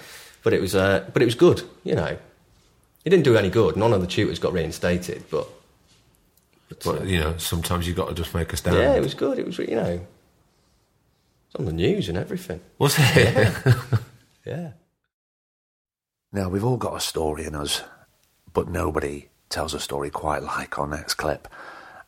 [0.48, 0.76] But it was.
[0.76, 1.62] Uh, but it was good.
[1.84, 2.18] You know.
[3.04, 3.76] It didn't do any good.
[3.76, 5.26] None of the tutors got reinstated.
[5.30, 5.46] But
[6.86, 8.78] But, you know, sometimes you've got to just make a stand.
[8.78, 9.40] yeah, it was good.
[9.40, 9.58] It was.
[9.58, 10.00] You know.
[11.48, 12.62] It's on the news and everything.
[12.80, 13.58] Was it?
[14.46, 14.72] Yeah.
[16.32, 17.82] Now, we've all got a story in us,
[18.54, 21.50] but nobody tells a story quite like our next clip.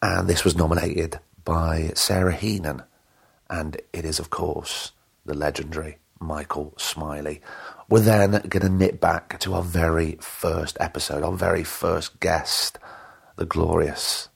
[0.02, 2.84] And this was nominated by Sarah Heenan.
[3.50, 4.94] And it is, of course,
[5.26, 7.42] the legendary Michael Smiley.
[7.90, 12.78] We're then going to nip back to our very first episode, our very first guest,
[13.36, 14.30] the glorious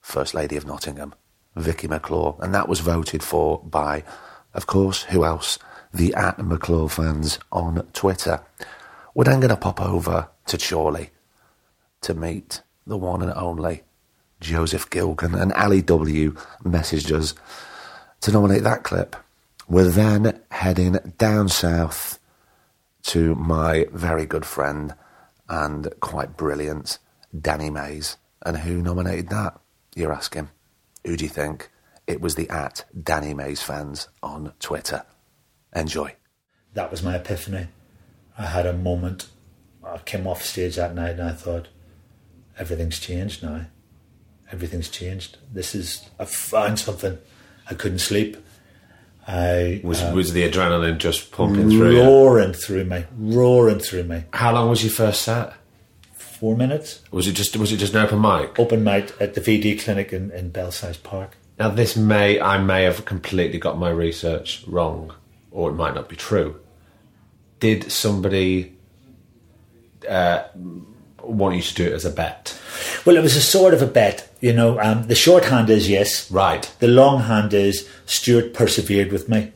[0.00, 1.12] First Lady of Nottingham,
[1.56, 2.36] Vicky McClure.
[2.38, 4.04] And that was voted for by,
[4.54, 5.58] of course, who else?
[5.92, 8.42] The at McClure fans on Twitter.
[9.12, 11.10] We're then going to pop over to Chorley
[12.02, 13.82] to meet the one and only
[14.40, 15.34] Joseph Gilgun.
[15.34, 17.34] And Ali W messaged us
[18.20, 19.16] to nominate that clip.
[19.68, 22.17] We're then heading down south
[23.04, 24.94] to my very good friend
[25.48, 26.98] and quite brilliant
[27.38, 28.16] Danny Mays.
[28.44, 29.58] And who nominated that?
[29.94, 30.50] You're asking.
[31.04, 31.70] Who do you think?
[32.06, 35.04] It was the at Danny Mays fans on Twitter.
[35.74, 36.14] Enjoy.
[36.74, 37.68] That was my epiphany.
[38.38, 39.28] I had a moment.
[39.84, 41.68] I came off stage that night and I thought,
[42.58, 43.66] everything's changed now.
[44.52, 45.38] Everything's changed.
[45.52, 47.18] This is, I found something.
[47.70, 48.36] I couldn't sleep.
[49.28, 52.02] I Was um, was the adrenaline just pumping through you?
[52.02, 54.24] roaring through me, roaring through me.
[54.32, 55.52] How long was your first set?
[56.14, 57.02] Four minutes.
[57.10, 58.58] Was it just was it just an open mic?
[58.58, 61.36] Open mic at the VD clinic in, in Belsize Park.
[61.58, 65.12] Now this may I may have completely got my research wrong,
[65.50, 66.58] or it might not be true.
[67.60, 68.76] Did somebody
[70.08, 70.44] uh,
[71.22, 72.58] want you to do it as a bet?
[73.04, 74.78] Well, it was a sort of a bet, you know.
[74.80, 76.30] Um, the shorthand is yes.
[76.30, 76.70] Right.
[76.80, 79.52] The longhand is Stuart persevered with me,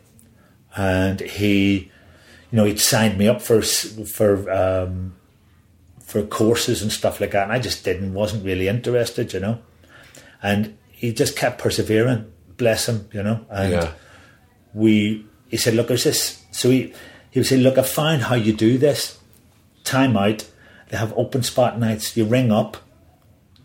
[0.76, 1.90] and he,
[2.50, 5.14] you know, he'd signed me up for for um,
[6.00, 9.58] for courses and stuff like that, and I just didn't, wasn't really interested, you know.
[10.42, 12.30] And he just kept persevering.
[12.58, 13.46] Bless him, you know.
[13.48, 13.92] And Yeah.
[14.74, 16.42] we, he said, look, there's this.
[16.50, 16.92] So he,
[17.30, 19.18] he would say, look, I found how you do this.
[19.84, 20.46] Time out.
[20.90, 22.16] They have open spot nights.
[22.16, 22.76] You ring up.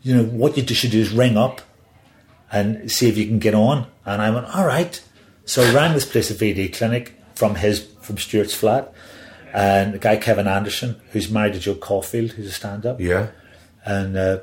[0.07, 1.61] You know, what you should do is ring up
[2.51, 3.87] and see if you can get on.
[4.05, 5.01] And I went, all right.
[5.45, 8.93] So I ran this place, a VD clinic, from his, from Stuart's flat.
[9.53, 13.27] And the guy, Kevin Anderson, who's married to Jo Caulfield, who's a stand-up Yeah.
[13.85, 14.39] and uh,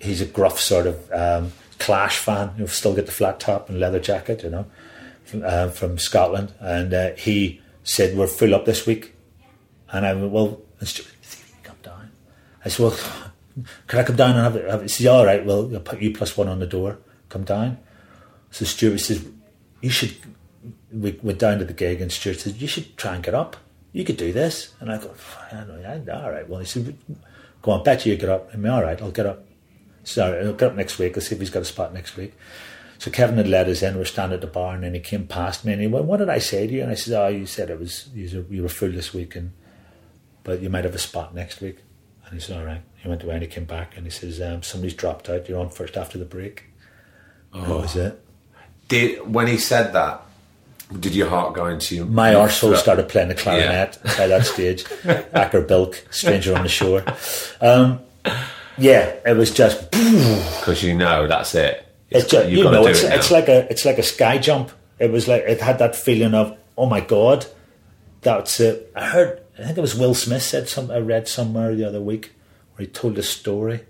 [0.00, 2.52] he's a gruff sort of um, Clash fan.
[2.58, 4.66] You'll still get the flat top and leather jacket, you know,
[5.24, 6.52] from, uh, from Scotland.
[6.60, 9.14] And uh, he said, "We're full up this week,"
[9.92, 11.08] and I went, "Well, and Stuart,
[11.62, 12.10] come down."
[12.64, 12.98] I said, "Well,
[13.86, 14.90] can I come down and have it?" Have it?
[14.90, 15.44] Said, "All right.
[15.44, 16.98] Well, I'll put you plus one on the door.
[17.28, 17.78] Come down."
[18.50, 19.24] So Stuart says,
[19.80, 20.14] "You should."
[20.92, 23.56] We went down to the gig, and Stuart says, "You should try and get up.
[23.92, 25.14] You could do this." And I go,
[25.52, 26.96] "I know, yeah, "All right." Well, he said,
[27.62, 29.44] "Go on, bet you get up." I mean, all right, I'll get up.
[30.02, 31.16] Sorry, I'll get up next week.
[31.16, 32.34] I'll see if he's got a spot next week.
[32.98, 33.96] So Kevin had let us in.
[33.96, 36.18] We're standing at the bar, and then he came past me and he went, "What
[36.18, 38.62] did I say to you?" And I said, "Oh, you said it was you you
[38.62, 39.52] were full this week, and
[40.44, 41.78] but you might have a spot next week."
[42.30, 44.40] And he said, "All right." He went away and he came back and he says,
[44.40, 45.48] um, "Somebody's dropped out.
[45.48, 46.64] You're on first after the break."
[47.52, 48.24] And that was it.
[48.88, 50.22] Did when he said that?
[50.98, 54.84] Did your heart go into My arsehole started playing the clarinet by that stage.
[55.32, 57.04] Acker Bilk, Stranger on the Shore.
[57.60, 58.00] Um,
[58.76, 61.86] yeah, it was just because you know that's it.
[62.10, 64.72] It's just, you've you know, it's, it it's like a it's like a sky jump.
[64.98, 67.46] It was like it had that feeling of oh my god,
[68.22, 68.90] that's it.
[68.96, 70.90] I heard I think it was Will Smith said some.
[70.90, 72.32] I read somewhere the other week
[72.74, 73.84] where he told a story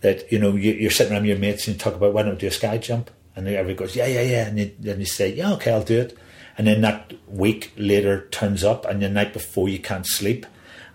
[0.00, 2.32] that you know you, you're sitting around your mates and you talk about why don't
[2.32, 5.06] we do a sky jump, and everybody goes yeah yeah yeah, and you, then you
[5.06, 6.18] say yeah okay I'll do it,
[6.58, 10.46] and then that week later turns up and the night before you can't sleep.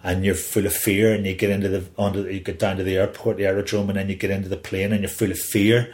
[0.02, 2.78] And you're full of fear, and you get into the onto the, you get down
[2.78, 5.30] to the airport, the aerodrome, and then you get into the plane, and you're full
[5.30, 5.94] of fear,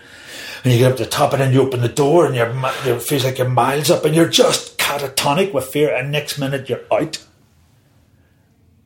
[0.64, 2.54] and you get up to the top, and then you open the door, and you're
[2.86, 6.70] it feels like you're miles up, and you're just catatonic with fear, and next minute
[6.70, 7.18] you're out,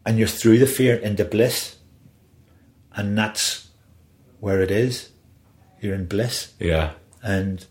[0.06, 1.78] and you're through the fear into bliss,
[2.96, 3.70] and that's
[4.40, 5.10] where it is.
[5.82, 6.92] You're in bliss, yeah.
[7.22, 7.66] and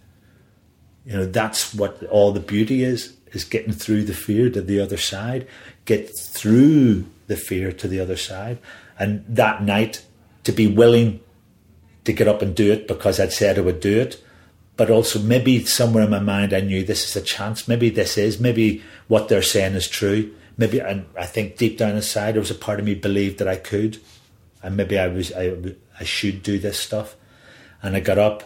[1.04, 4.80] you know that's what all the beauty is: is getting through the fear to the
[4.80, 5.46] other side,
[5.84, 8.58] get through the fear to the other side,
[8.98, 10.04] and that night
[10.44, 11.20] to be willing
[12.04, 14.22] to get up and do it because I'd said I would do it.
[14.78, 17.66] But also, maybe somewhere in my mind, I knew this is a chance.
[17.66, 18.38] Maybe this is.
[18.38, 20.32] Maybe what they're saying is true.
[20.58, 23.48] Maybe, and I think deep down inside, there was a part of me believed that
[23.48, 23.98] I could,
[24.62, 25.54] and maybe I was, I,
[25.98, 27.16] I should do this stuff.
[27.80, 28.42] And I got up,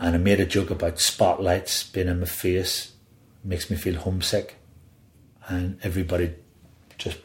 [0.00, 2.92] and I made a joke about spotlights being in my face,
[3.44, 4.56] makes me feel homesick,
[5.48, 6.34] and everybody
[6.96, 7.18] just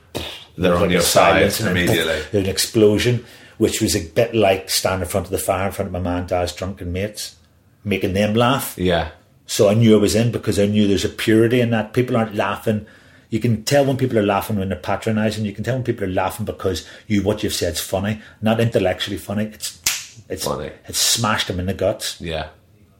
[0.58, 2.22] They're on your side immediately.
[2.32, 3.26] There's an explosion,
[3.58, 6.00] which was a bit like standing in front of the fire in front of my
[6.00, 7.36] man, dad's drunken mates,
[7.84, 8.78] making them laugh.
[8.78, 9.12] Yeah.
[9.46, 11.94] So I knew I was in because I knew there's a purity in that.
[11.94, 12.86] People aren't laughing.
[13.30, 15.46] You can tell when people are laughing when they're patronising.
[15.46, 19.18] You can tell when people are laughing because you what you've said's funny, not intellectually
[19.18, 19.46] funny.
[19.46, 19.82] It's
[20.30, 20.72] it's Funny.
[20.88, 22.50] It's smashed them in the guts, Yeah.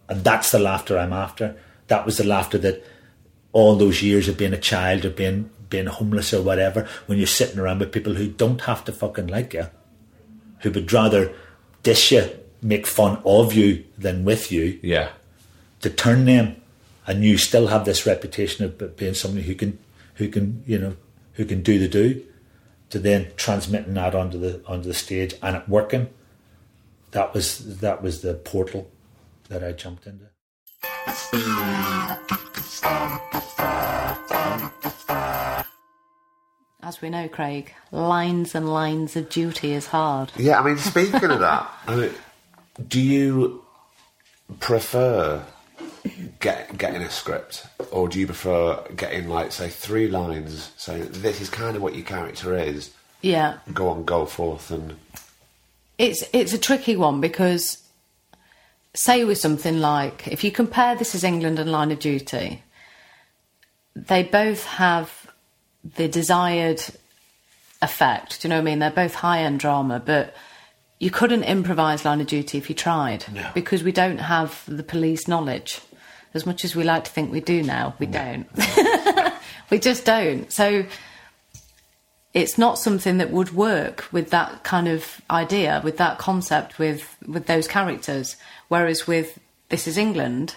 [0.08, 1.56] and that's the laughter I'm after.
[1.88, 2.84] That was the laughter that
[3.54, 7.28] all those years of being a child or being being homeless or whatever, when you're
[7.28, 9.68] sitting around with people who don't have to fucking like you,
[10.62, 11.34] who would rather
[11.84, 12.30] dish you,
[12.62, 15.10] make fun of you than with you, Yeah.
[15.82, 16.56] to turn them,
[17.06, 19.78] and you still have this reputation of being somebody who can,
[20.18, 20.96] who can, you know,
[21.34, 22.24] who can do the do,
[22.90, 26.10] to then transmitting that onto the onto the stage and it working.
[27.12, 28.90] That was that was the portal
[29.50, 30.26] that I jumped into.
[36.82, 40.32] As we know, Craig, lines and lines of duty is hard.
[40.38, 42.12] Yeah, I mean, speaking of that, I mean,
[42.88, 43.66] do you
[44.60, 45.44] prefer
[46.40, 51.42] get, getting a script, or do you prefer getting like say three lines saying this
[51.42, 52.92] is kind of what your character is?
[53.22, 53.58] Yeah.
[53.74, 54.96] Go on, go forth, and
[55.98, 57.84] It's it's a tricky one because
[58.94, 62.64] say with something like if you compare This Is England and Line of Duty,
[63.96, 65.32] they both have
[65.96, 66.82] the desired
[67.82, 68.42] effect.
[68.42, 68.80] Do you know what I mean?
[68.80, 70.34] They're both high end drama, but
[71.00, 73.50] you couldn't improvise Line of Duty if you tried No.
[73.54, 75.80] because we don't have the police knowledge.
[76.38, 78.48] As much as we like to think we do now, we don't.
[79.72, 80.52] we just don't.
[80.52, 80.86] So
[82.34, 87.18] it's not something that would work with that kind of idea, with that concept, with
[87.28, 88.36] with those characters.
[88.68, 90.56] Whereas with This Is England,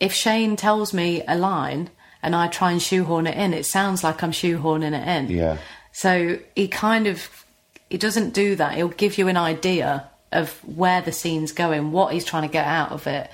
[0.00, 1.90] if Shane tells me a line
[2.22, 5.36] and I try and shoehorn it in, it sounds like I'm shoehorning it in.
[5.36, 5.58] Yeah.
[5.92, 7.44] So he kind of
[7.90, 8.74] he doesn't do that.
[8.74, 12.66] He'll give you an idea of where the scene's going, what he's trying to get
[12.66, 13.30] out of it.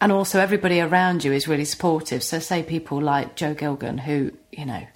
[0.00, 2.22] And also everybody around you is really supportive.
[2.22, 4.86] So say people like Joe Gilgun who, you know,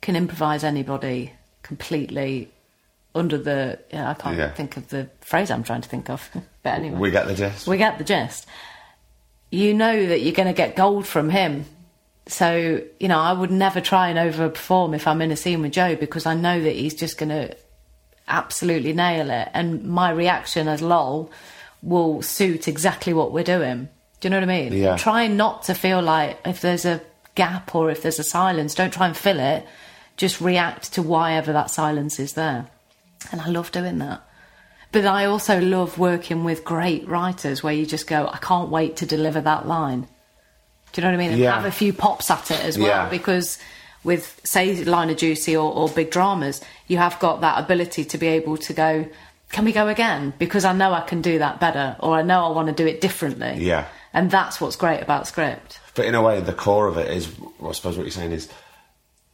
[0.00, 1.32] can improvise anybody
[1.62, 2.50] completely
[3.14, 4.52] under the yeah, I can't Yeah.
[4.52, 6.30] think of the phrase I'm trying to think of.
[6.62, 6.98] but anyway.
[6.98, 7.66] we get the gist.
[7.66, 8.46] We get the gist.
[9.50, 11.64] You know that you're going to get gold from him.
[12.26, 15.72] So, you know, I would never try and overperform if I'm in a scene with
[15.72, 17.56] Joe because I know that he's just going to
[18.26, 19.48] absolutely nail it.
[19.54, 21.30] And my reaction as Lol
[21.82, 23.88] will suit exactly what we're doing.
[24.20, 24.72] Do you know what I mean?
[24.72, 24.96] Yeah.
[24.96, 27.00] Try not to feel like if there's a
[27.34, 29.66] gap or if there's a silence, don't try and fill it.
[30.16, 32.66] Just react to why ever that silence is there.
[33.30, 34.22] And I love doing that.
[34.90, 38.96] But I also love working with great writers where you just go, I can't wait
[38.96, 40.08] to deliver that line.
[40.92, 41.30] Do you know what I mean?
[41.32, 41.54] And Yeah.
[41.54, 43.08] have a few pops at it as well Yeah.
[43.08, 43.58] because
[44.02, 48.18] with say line of duty or, or big dramas, you have got that ability to
[48.18, 49.06] be able to go,
[49.52, 50.32] can we go again?
[50.38, 52.86] Because I know I can do that better, or I know I want to do
[52.88, 53.56] it differently.
[53.58, 53.84] Yeah.
[54.18, 55.78] And that's what's great about script.
[55.94, 57.32] But in a way, the core of it is,
[57.64, 58.48] I suppose what you're saying is,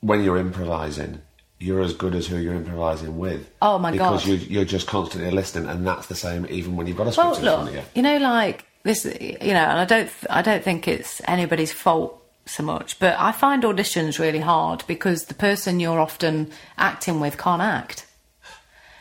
[0.01, 1.23] when you're improvising,
[1.59, 3.51] you're as good as who you're improvising with.
[3.63, 4.13] Oh, my god.
[4.13, 4.29] because God.
[4.31, 7.35] you, you're just constantly listening, and that's the same even when you've got a Well,
[7.35, 7.83] script in front of you.
[7.95, 12.23] you know, like this, you know, and I don't, I don't think it's anybody's fault
[12.45, 17.39] so much, but I find auditions really hard because the person you're often acting with
[17.39, 18.07] can't act.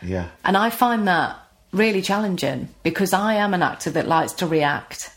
[0.01, 0.29] Yeah.
[0.45, 1.37] And I find that
[1.73, 5.09] really challenging because I am an actor that likes to react.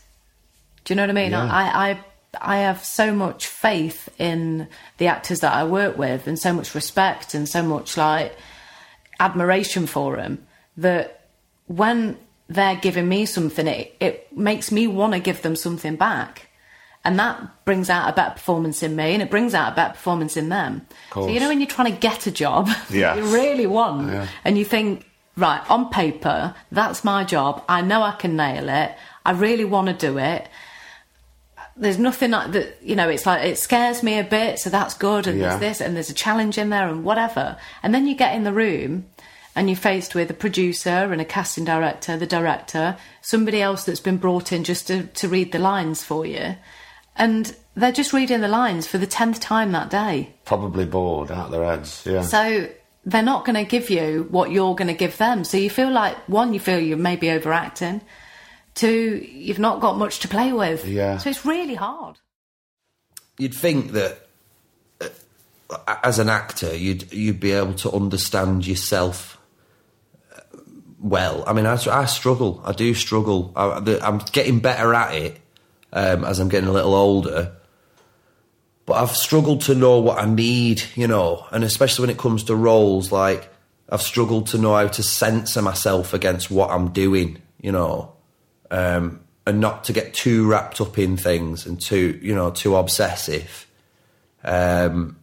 [0.87, 1.31] Do you know what I mean?
[1.31, 1.43] Yeah.
[1.43, 1.99] I, I
[2.39, 4.69] I have so much faith in
[4.99, 8.33] the actors that I work with and so much respect and so much like
[9.19, 10.45] admiration for them
[10.77, 11.25] that
[11.65, 12.17] when
[12.47, 16.47] they're giving me something, it, it makes me want to give them something back.
[17.03, 19.93] And that brings out a better performance in me and it brings out a better
[19.93, 20.85] performance in them.
[21.13, 23.15] So, you know, when you're trying to get a job, Yeah.
[23.15, 24.27] you really want, Yeah.
[24.45, 27.63] and you think, right, on paper, that's my job.
[27.67, 28.95] I know I can nail it.
[29.25, 30.47] I really want to do it.
[31.79, 34.93] There's nothing like that, you know, it's like it scares me a bit, so that's
[34.95, 35.27] good.
[35.27, 35.49] And Yeah.
[35.57, 37.57] there's this, and there's a challenge in there, and whatever.
[37.83, 39.05] And then you get in the room
[39.55, 43.99] and you're faced with a producer and a casting director, the director, somebody else that's
[43.99, 46.55] been brought in just to, to read the lines for you.
[47.15, 50.33] And they're just reading the lines for the 10th time that day.
[50.45, 52.03] Probably bored out their heads.
[52.05, 52.21] Yeah.
[52.21, 52.69] So
[53.05, 55.43] they're not going to give you what you're going to give them.
[55.43, 58.01] So you feel like one, you feel you're maybe overacting.
[58.77, 60.87] Two, you've not got much to play with.
[60.87, 61.17] Yeah.
[61.17, 62.19] So it's really hard.
[63.39, 64.27] You'd think that
[65.01, 69.39] uh, as an actor, you'd you'd be able to understand yourself
[70.31, 70.41] uh,
[70.99, 71.43] well.
[71.47, 72.61] I mean, I, I struggle.
[72.63, 73.51] I do struggle.
[73.55, 75.41] I, the, I'm getting better at it
[75.91, 77.53] um, as I'm getting a little older.
[78.85, 82.43] But I've struggled to know what I need, you know, and especially when it comes
[82.43, 83.49] to roles, like
[83.89, 88.13] I've struggled to know how to censor myself against what I'm doing, you know,
[88.71, 92.75] um, and not to get too wrapped up in things and too, you know, too
[92.75, 93.65] obsessive,
[94.43, 95.17] um,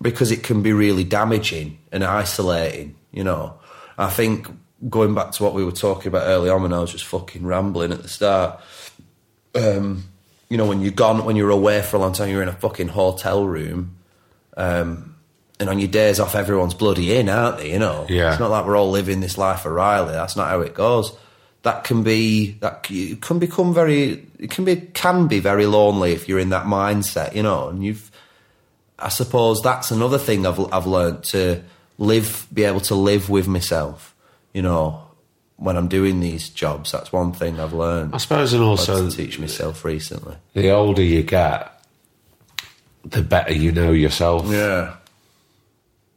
[0.00, 3.54] because it can be really damaging and isolating, you know.
[3.98, 4.48] I think
[4.88, 7.44] going back to what we were talking about early on when I was just fucking
[7.46, 8.60] rambling at the start,
[9.54, 10.04] um,
[10.48, 12.52] you know, when you're gone, when you're away for a long time, you're in a
[12.54, 13.96] fucking hotel room,
[14.56, 15.16] um,
[15.60, 17.72] and on your days off, everyone's bloody in, aren't they?
[17.72, 18.30] You know, Yeah.
[18.30, 20.12] It's not like we're all living this life of Riley.
[20.12, 21.12] That's not how it goes.
[21.62, 26.28] That can be that can become very it can be can be very lonely if
[26.28, 27.68] you're in that mindset, you know.
[27.68, 28.10] And you've,
[28.98, 31.62] I suppose that's another thing I've I've learned to
[31.98, 34.14] live, be able to live with myself,
[34.52, 35.06] you know.
[35.56, 38.12] When I'm doing these jobs, that's one thing I've learned.
[38.12, 40.34] I suppose, and also- Had to teach myself recently.
[40.54, 41.70] The older you get,
[43.04, 44.46] the better you know yourself.
[44.48, 44.94] Yeah.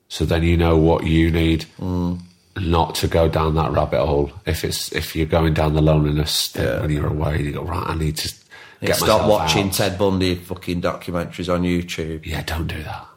[0.07, 2.19] So then you know what you need, mm.
[2.57, 4.31] Not to go down that rabbit hole.
[4.45, 7.87] If it's if you're going down the loneliness thing when you're away, you go right.
[7.87, 8.33] I need to
[8.81, 9.73] Get stop watching out.
[9.73, 12.25] Ted Bundy fucking documentaries on YouTube.
[12.25, 13.07] Yeah, don't do that.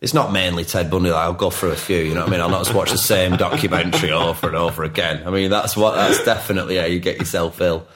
[0.00, 1.10] It's not mainly Ted Bundy.
[1.10, 1.98] Like, I'll go through a few.
[1.98, 2.40] You know what I mean?
[2.40, 5.26] I'll not just watch the same documentary over and over again.
[5.26, 5.94] I mean, that's what.
[5.94, 7.86] That's definitely how you get yourself ill.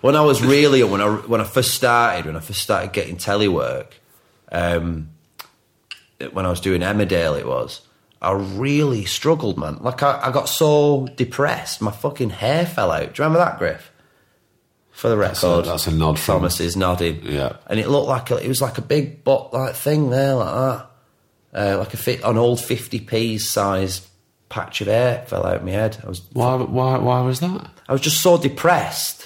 [0.00, 3.16] When I was really when I when I first started, when I first started getting
[3.16, 3.94] telly work,
[4.52, 5.10] um,
[6.32, 7.85] when I was doing Emmerdale, it was.
[8.22, 9.78] I really struggled, man.
[9.80, 13.14] Like I, I got so depressed, my fucking hair fell out.
[13.14, 13.92] Do you remember that, Griff?
[14.90, 17.20] For the That's a- record, that's a nod from- Thomas is nodding.
[17.24, 17.56] Yeah.
[17.66, 20.54] and it looked like a, it was like a big bot like thing there, like
[20.54, 20.90] that,
[21.74, 24.08] uh, like a fit an old fifty p size
[24.48, 25.98] patch of hair fell out of my head.
[26.02, 26.56] I was Why?
[26.56, 26.96] Why?
[26.98, 27.70] Why was that?
[27.88, 29.25] I was just so depressed.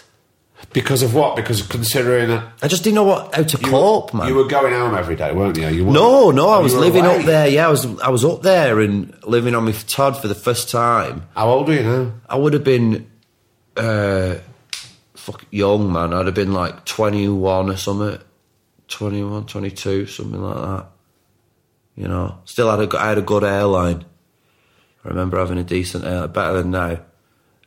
[0.73, 1.35] Because of what?
[1.35, 4.29] Because considering that I just didn't know what how to cope, man.
[4.29, 5.66] you were going home every day, weren't you?
[5.66, 7.18] You No, no, I was living away.
[7.18, 7.49] up there.
[7.49, 10.71] Yeah, I was I was up there and living on with Todd for the first
[10.71, 11.27] time.
[11.35, 12.12] How old are you now?
[12.29, 13.11] I would have been
[13.77, 14.37] uh
[15.14, 16.14] fuck young man.
[16.14, 18.21] I'd have been like 21 or something.
[18.89, 20.87] 21, 22, something like that.
[21.97, 24.05] You know, still had a I had a good airline.
[25.05, 27.01] I remember having a decent airline, better than now.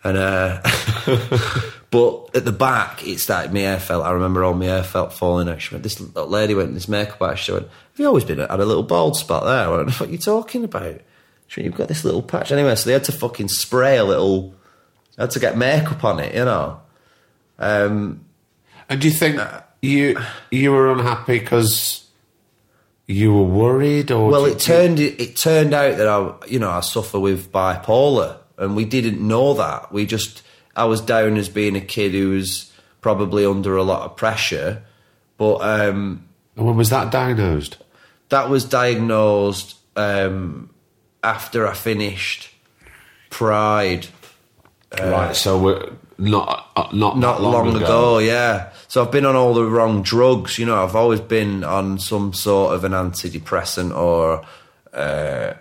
[0.04, 0.62] And uh
[1.91, 5.14] but at the back it started my hair felt I remember all my hair felt
[5.14, 5.62] falling out.
[5.62, 8.60] She went, this lady went, this makeup artist, she went, Have you always been had
[8.60, 9.68] a little bald spot there?
[9.68, 10.99] I went, What are you talking about?
[11.47, 12.51] She went, You've got this little patch.
[12.51, 14.56] Anyway, so they had to fucking spray a little
[15.18, 16.82] I had to get makeup on it, you know.
[17.60, 18.26] Um
[18.89, 19.39] And do you think
[19.82, 20.18] you
[20.49, 22.04] you were unhappy because
[23.06, 26.80] you were worried, or well, it turned it turned out that I, you know, I
[26.80, 29.91] suffer with bipolar, and we didn't know that.
[29.91, 30.41] We just,
[30.76, 34.84] I was down as being a kid who was probably under a lot of pressure,
[35.38, 37.78] but um, when was that diagnosed?
[38.30, 40.70] that was diagnosed um,
[41.24, 42.49] after I finished
[43.30, 44.07] Pride.
[44.99, 48.20] right, so we're not uh, not not that long, ago.
[48.20, 48.72] yeah.
[48.88, 50.59] So I've been on all the wrong drugs.
[50.59, 54.45] You know, I've always been on some sort of an antidepressant or
[54.93, 55.53] uh,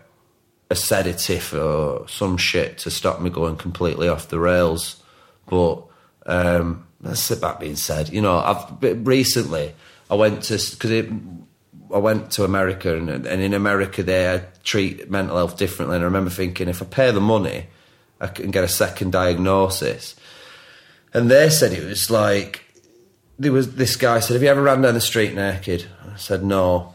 [0.72, 5.02] a sedative or some shit to stop me going completely off the rails.
[5.46, 5.84] But
[6.26, 9.74] um, that's that being said, you know, I've recently
[10.10, 11.10] I went to because it.
[11.92, 15.96] I went to America, and, and in America they treat mental health differently.
[15.96, 17.66] And I remember thinking, if I pay the money,
[18.18, 20.14] I can get a second diagnosis.
[21.12, 22.64] And they said it was like
[23.38, 26.44] there was this guy said, "Have you ever ran down the street naked?" I said,
[26.44, 26.94] "No."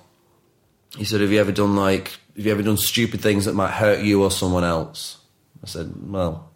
[0.95, 3.71] He said, "Have you ever done like have you ever done stupid things that might
[3.71, 5.17] hurt you or someone else?"
[5.63, 6.49] I said, "Well,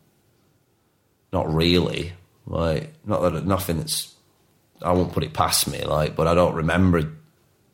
[1.33, 2.13] not really.
[2.45, 4.13] Like not that nothing that's
[4.81, 5.83] I won't put it past me.
[5.83, 7.11] Like, but I don't remember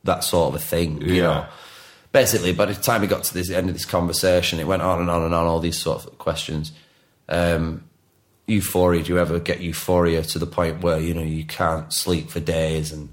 [0.04, 1.00] that sort of a thing.
[1.02, 1.22] You Yeah.
[1.22, 1.46] know."
[2.10, 4.98] Basically, by the time we got to this end of this conversation, it went on
[5.00, 6.72] and on and on, all these sort of questions.
[7.28, 7.84] Um,
[8.46, 9.02] euphoria.
[9.02, 12.40] Do you ever get euphoria to the point where you know you can't sleep for
[12.40, 12.92] days?
[12.92, 13.10] And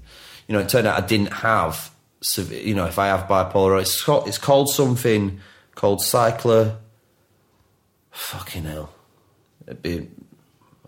[0.48, 1.90] you know, it turned out I didn't have.
[2.36, 5.40] You know, if I have bipolar, it's called, it's called something
[5.74, 6.76] called cycler.
[8.10, 8.92] Fucking hell!
[9.66, 10.08] It'd be.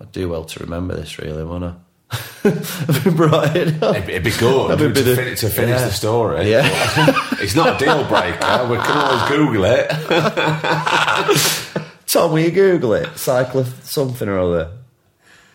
[0.01, 1.77] I'd do well to remember this, really, wouldn't I?
[2.45, 3.97] I've been brought it up.
[3.97, 5.85] It'd, it'd be good That'd be to, fin- to finish yeah.
[5.87, 6.51] the story.
[6.51, 6.63] Yeah.
[7.33, 8.67] it's not a deal breaker.
[8.71, 9.91] We can always Google it.
[12.07, 13.19] Tom, will you Google it?
[13.19, 14.71] Cycler something or other.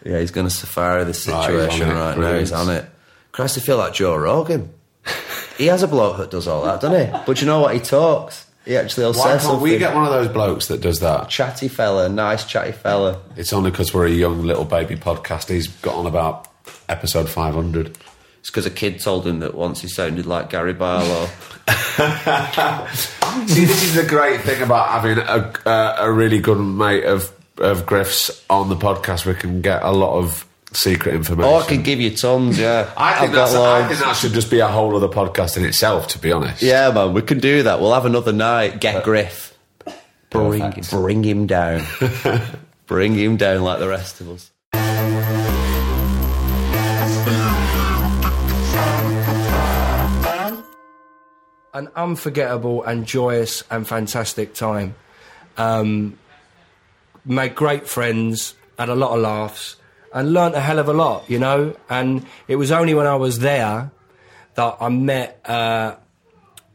[0.05, 1.93] Yeah, he's going to safari this Right, situation it.
[1.93, 2.37] right, now.
[2.37, 2.85] He's on it.
[3.31, 4.71] Christ, I feel like Joe Rogan.
[5.57, 7.19] He has a bloke that does all that, doesn't he?
[7.25, 7.73] But you know what?
[7.73, 8.45] He talks.
[8.65, 9.61] He actually will Why say can't something.
[9.61, 11.27] we get one of those blokes that does that?
[11.29, 13.21] Chatty fella, nice chatty fella.
[13.35, 15.49] It's only because we're a young little baby podcast.
[15.49, 16.47] He's got on about
[16.87, 17.97] episode 500.
[18.39, 21.27] It's because a kid told him that once he sounded like Gary Barlow.
[23.47, 27.31] See, this is the great thing about having a, a, a really good mate of,
[27.57, 29.25] of Griff's on the podcast.
[29.25, 31.51] We can get a lot of secret information.
[31.51, 32.91] oh, I could give you tons, yeah.
[32.97, 35.65] I think, I've that's, I think that should just be a whole other podcast in
[35.65, 36.61] itself, to be honest.
[36.61, 37.79] Yeah, man, we can do that.
[37.79, 38.79] We'll have another night.
[38.79, 39.57] Get Griff.
[40.29, 40.89] Bring, Perfect.
[40.89, 41.85] bring him down.
[42.87, 44.51] bring him down like the rest of us.
[51.73, 54.95] an unforgettable and joyous and fantastic time.
[55.57, 56.17] Um,
[57.25, 59.77] made great friends, had a lot of laughs,
[60.13, 61.75] and learnt a hell of a lot, you know.
[61.89, 63.91] And it was only when I was there
[64.55, 65.95] that I met uh,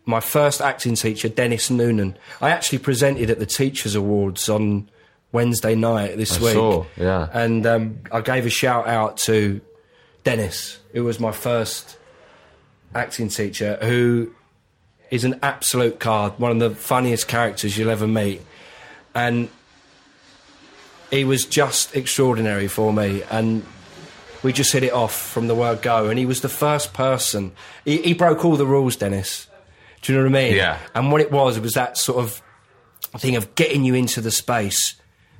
[0.04, 2.16] my first acting teacher, Dennis Noonan.
[2.40, 4.90] I actually presented at the Teachers Awards on
[5.32, 6.52] Wednesday night this I week.
[6.54, 7.28] saw, yeah.
[7.32, 9.60] And um, I gave a shout out to
[10.24, 11.98] Dennis, who was my first
[12.94, 14.34] acting teacher, who
[15.10, 18.42] is an absolute card, one of the funniest characters you'll ever meet.
[19.14, 19.48] And
[21.10, 23.22] he was just extraordinary for me.
[23.30, 23.64] And
[24.42, 27.52] We just hit it off from the word go, and he was the first person.
[27.84, 29.48] He, he broke all the rules, Dennis.
[30.02, 30.54] Do you know what I mean?
[30.54, 30.78] Yeah.
[30.94, 32.40] And what it was, it was that sort of
[33.16, 34.94] thing of getting you into the space,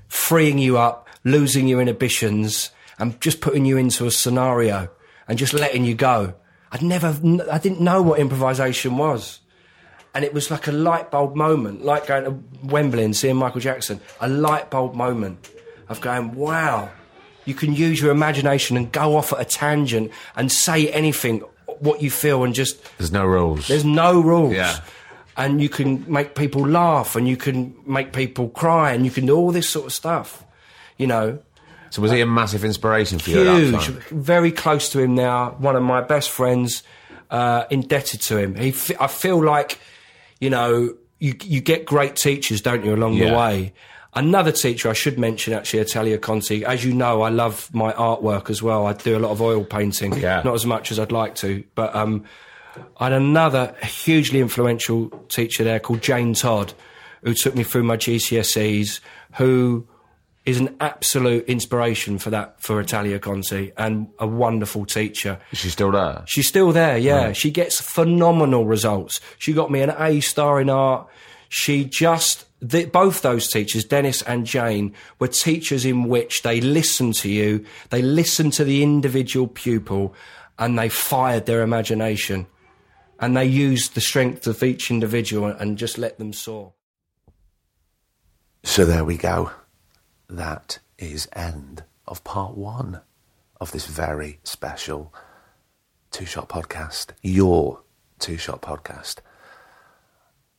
[0.08, 4.90] freeing you up, losing your inhibitions, and just putting you into a scenario
[5.28, 6.34] and just letting you go.
[6.72, 7.16] I'd never,
[7.52, 9.38] I didn't know what improvisation was.
[10.12, 13.60] And it was like a light bulb moment, like going to Wembley and seeing Michael
[13.60, 14.00] Jackson.
[14.20, 15.48] A light bulb moment
[15.88, 16.90] of going, wow,
[17.44, 21.40] you can use your imagination and go off at a tangent and say anything,
[21.80, 23.68] what you feel, and just There's no rules.
[23.68, 24.54] there's no rules.
[24.54, 24.78] Yeah.
[25.36, 29.24] And you can make people laugh and you can make people cry and you can
[29.26, 30.44] do all this sort of stuff.
[30.96, 31.38] You know,
[31.90, 33.40] So was he a massive inspiration for you?
[33.40, 35.50] At that huge, very close to him now.
[35.58, 36.82] One of my best friends,
[37.30, 38.56] uh, indebted to him.
[38.56, 39.78] He, f- I feel like,
[40.40, 43.72] you know, you you get great teachers, don't you, along the way.
[44.18, 46.64] Another teacher I should mention, actually, Italia Conti.
[46.64, 48.84] As you know, I love my artwork as well.
[48.86, 50.42] I do a lot of oil painting, Yeah.
[50.44, 52.24] not as much as I'd like to, but um,
[52.98, 56.72] I had another hugely influential teacher there called Jane Todd,
[57.22, 58.98] who took me through my GCSEs,
[59.36, 59.86] who
[60.44, 65.38] is an absolute inspiration for that for Italia Conti and a wonderful teacher.
[65.52, 66.24] Is she still there?
[66.26, 67.32] She's still there, yeah.
[67.32, 69.20] She gets phenomenal results.
[69.38, 71.06] She got me an A star in art.
[71.50, 77.14] She just, the, both those teachers, Dennis and Jane, were teachers in which they listened
[77.16, 80.14] to you, they listened to the individual pupil,
[80.58, 82.46] and they fired their imagination.
[83.20, 86.74] And they used the strength of each individual and just let them soar.
[88.64, 89.50] So there we go.
[90.28, 93.00] That is end of part one
[93.60, 95.12] of this very special
[96.10, 97.08] two shot podcast.
[97.22, 97.82] Your
[98.18, 99.16] two shot podcast.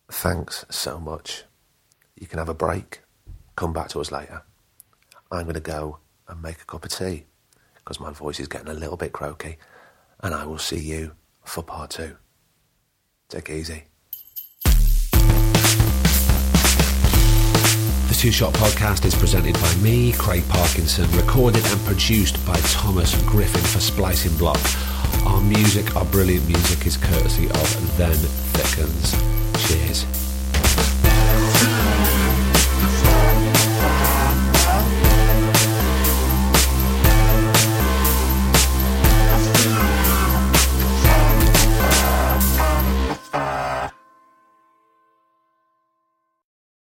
[0.10, 1.44] Thanks so much.
[2.20, 3.02] You can have a break.
[3.56, 4.44] Come back to us later.
[5.32, 7.26] I'm going to go and make a cup of tea
[7.76, 9.58] because my voice is getting a little bit croaky.
[10.22, 11.14] And I will see you
[11.46, 12.18] for part two.
[13.30, 13.84] Take it easy.
[18.10, 23.16] The Two Shot Podcast is presented by me, Craig Parkinson, recorded and produced by Thomas
[23.24, 24.60] Griffin for Splicing Block.
[25.26, 29.16] Our music, our brilliant music, is courtesy of Then Thickens.
[29.68, 30.29] Cheers.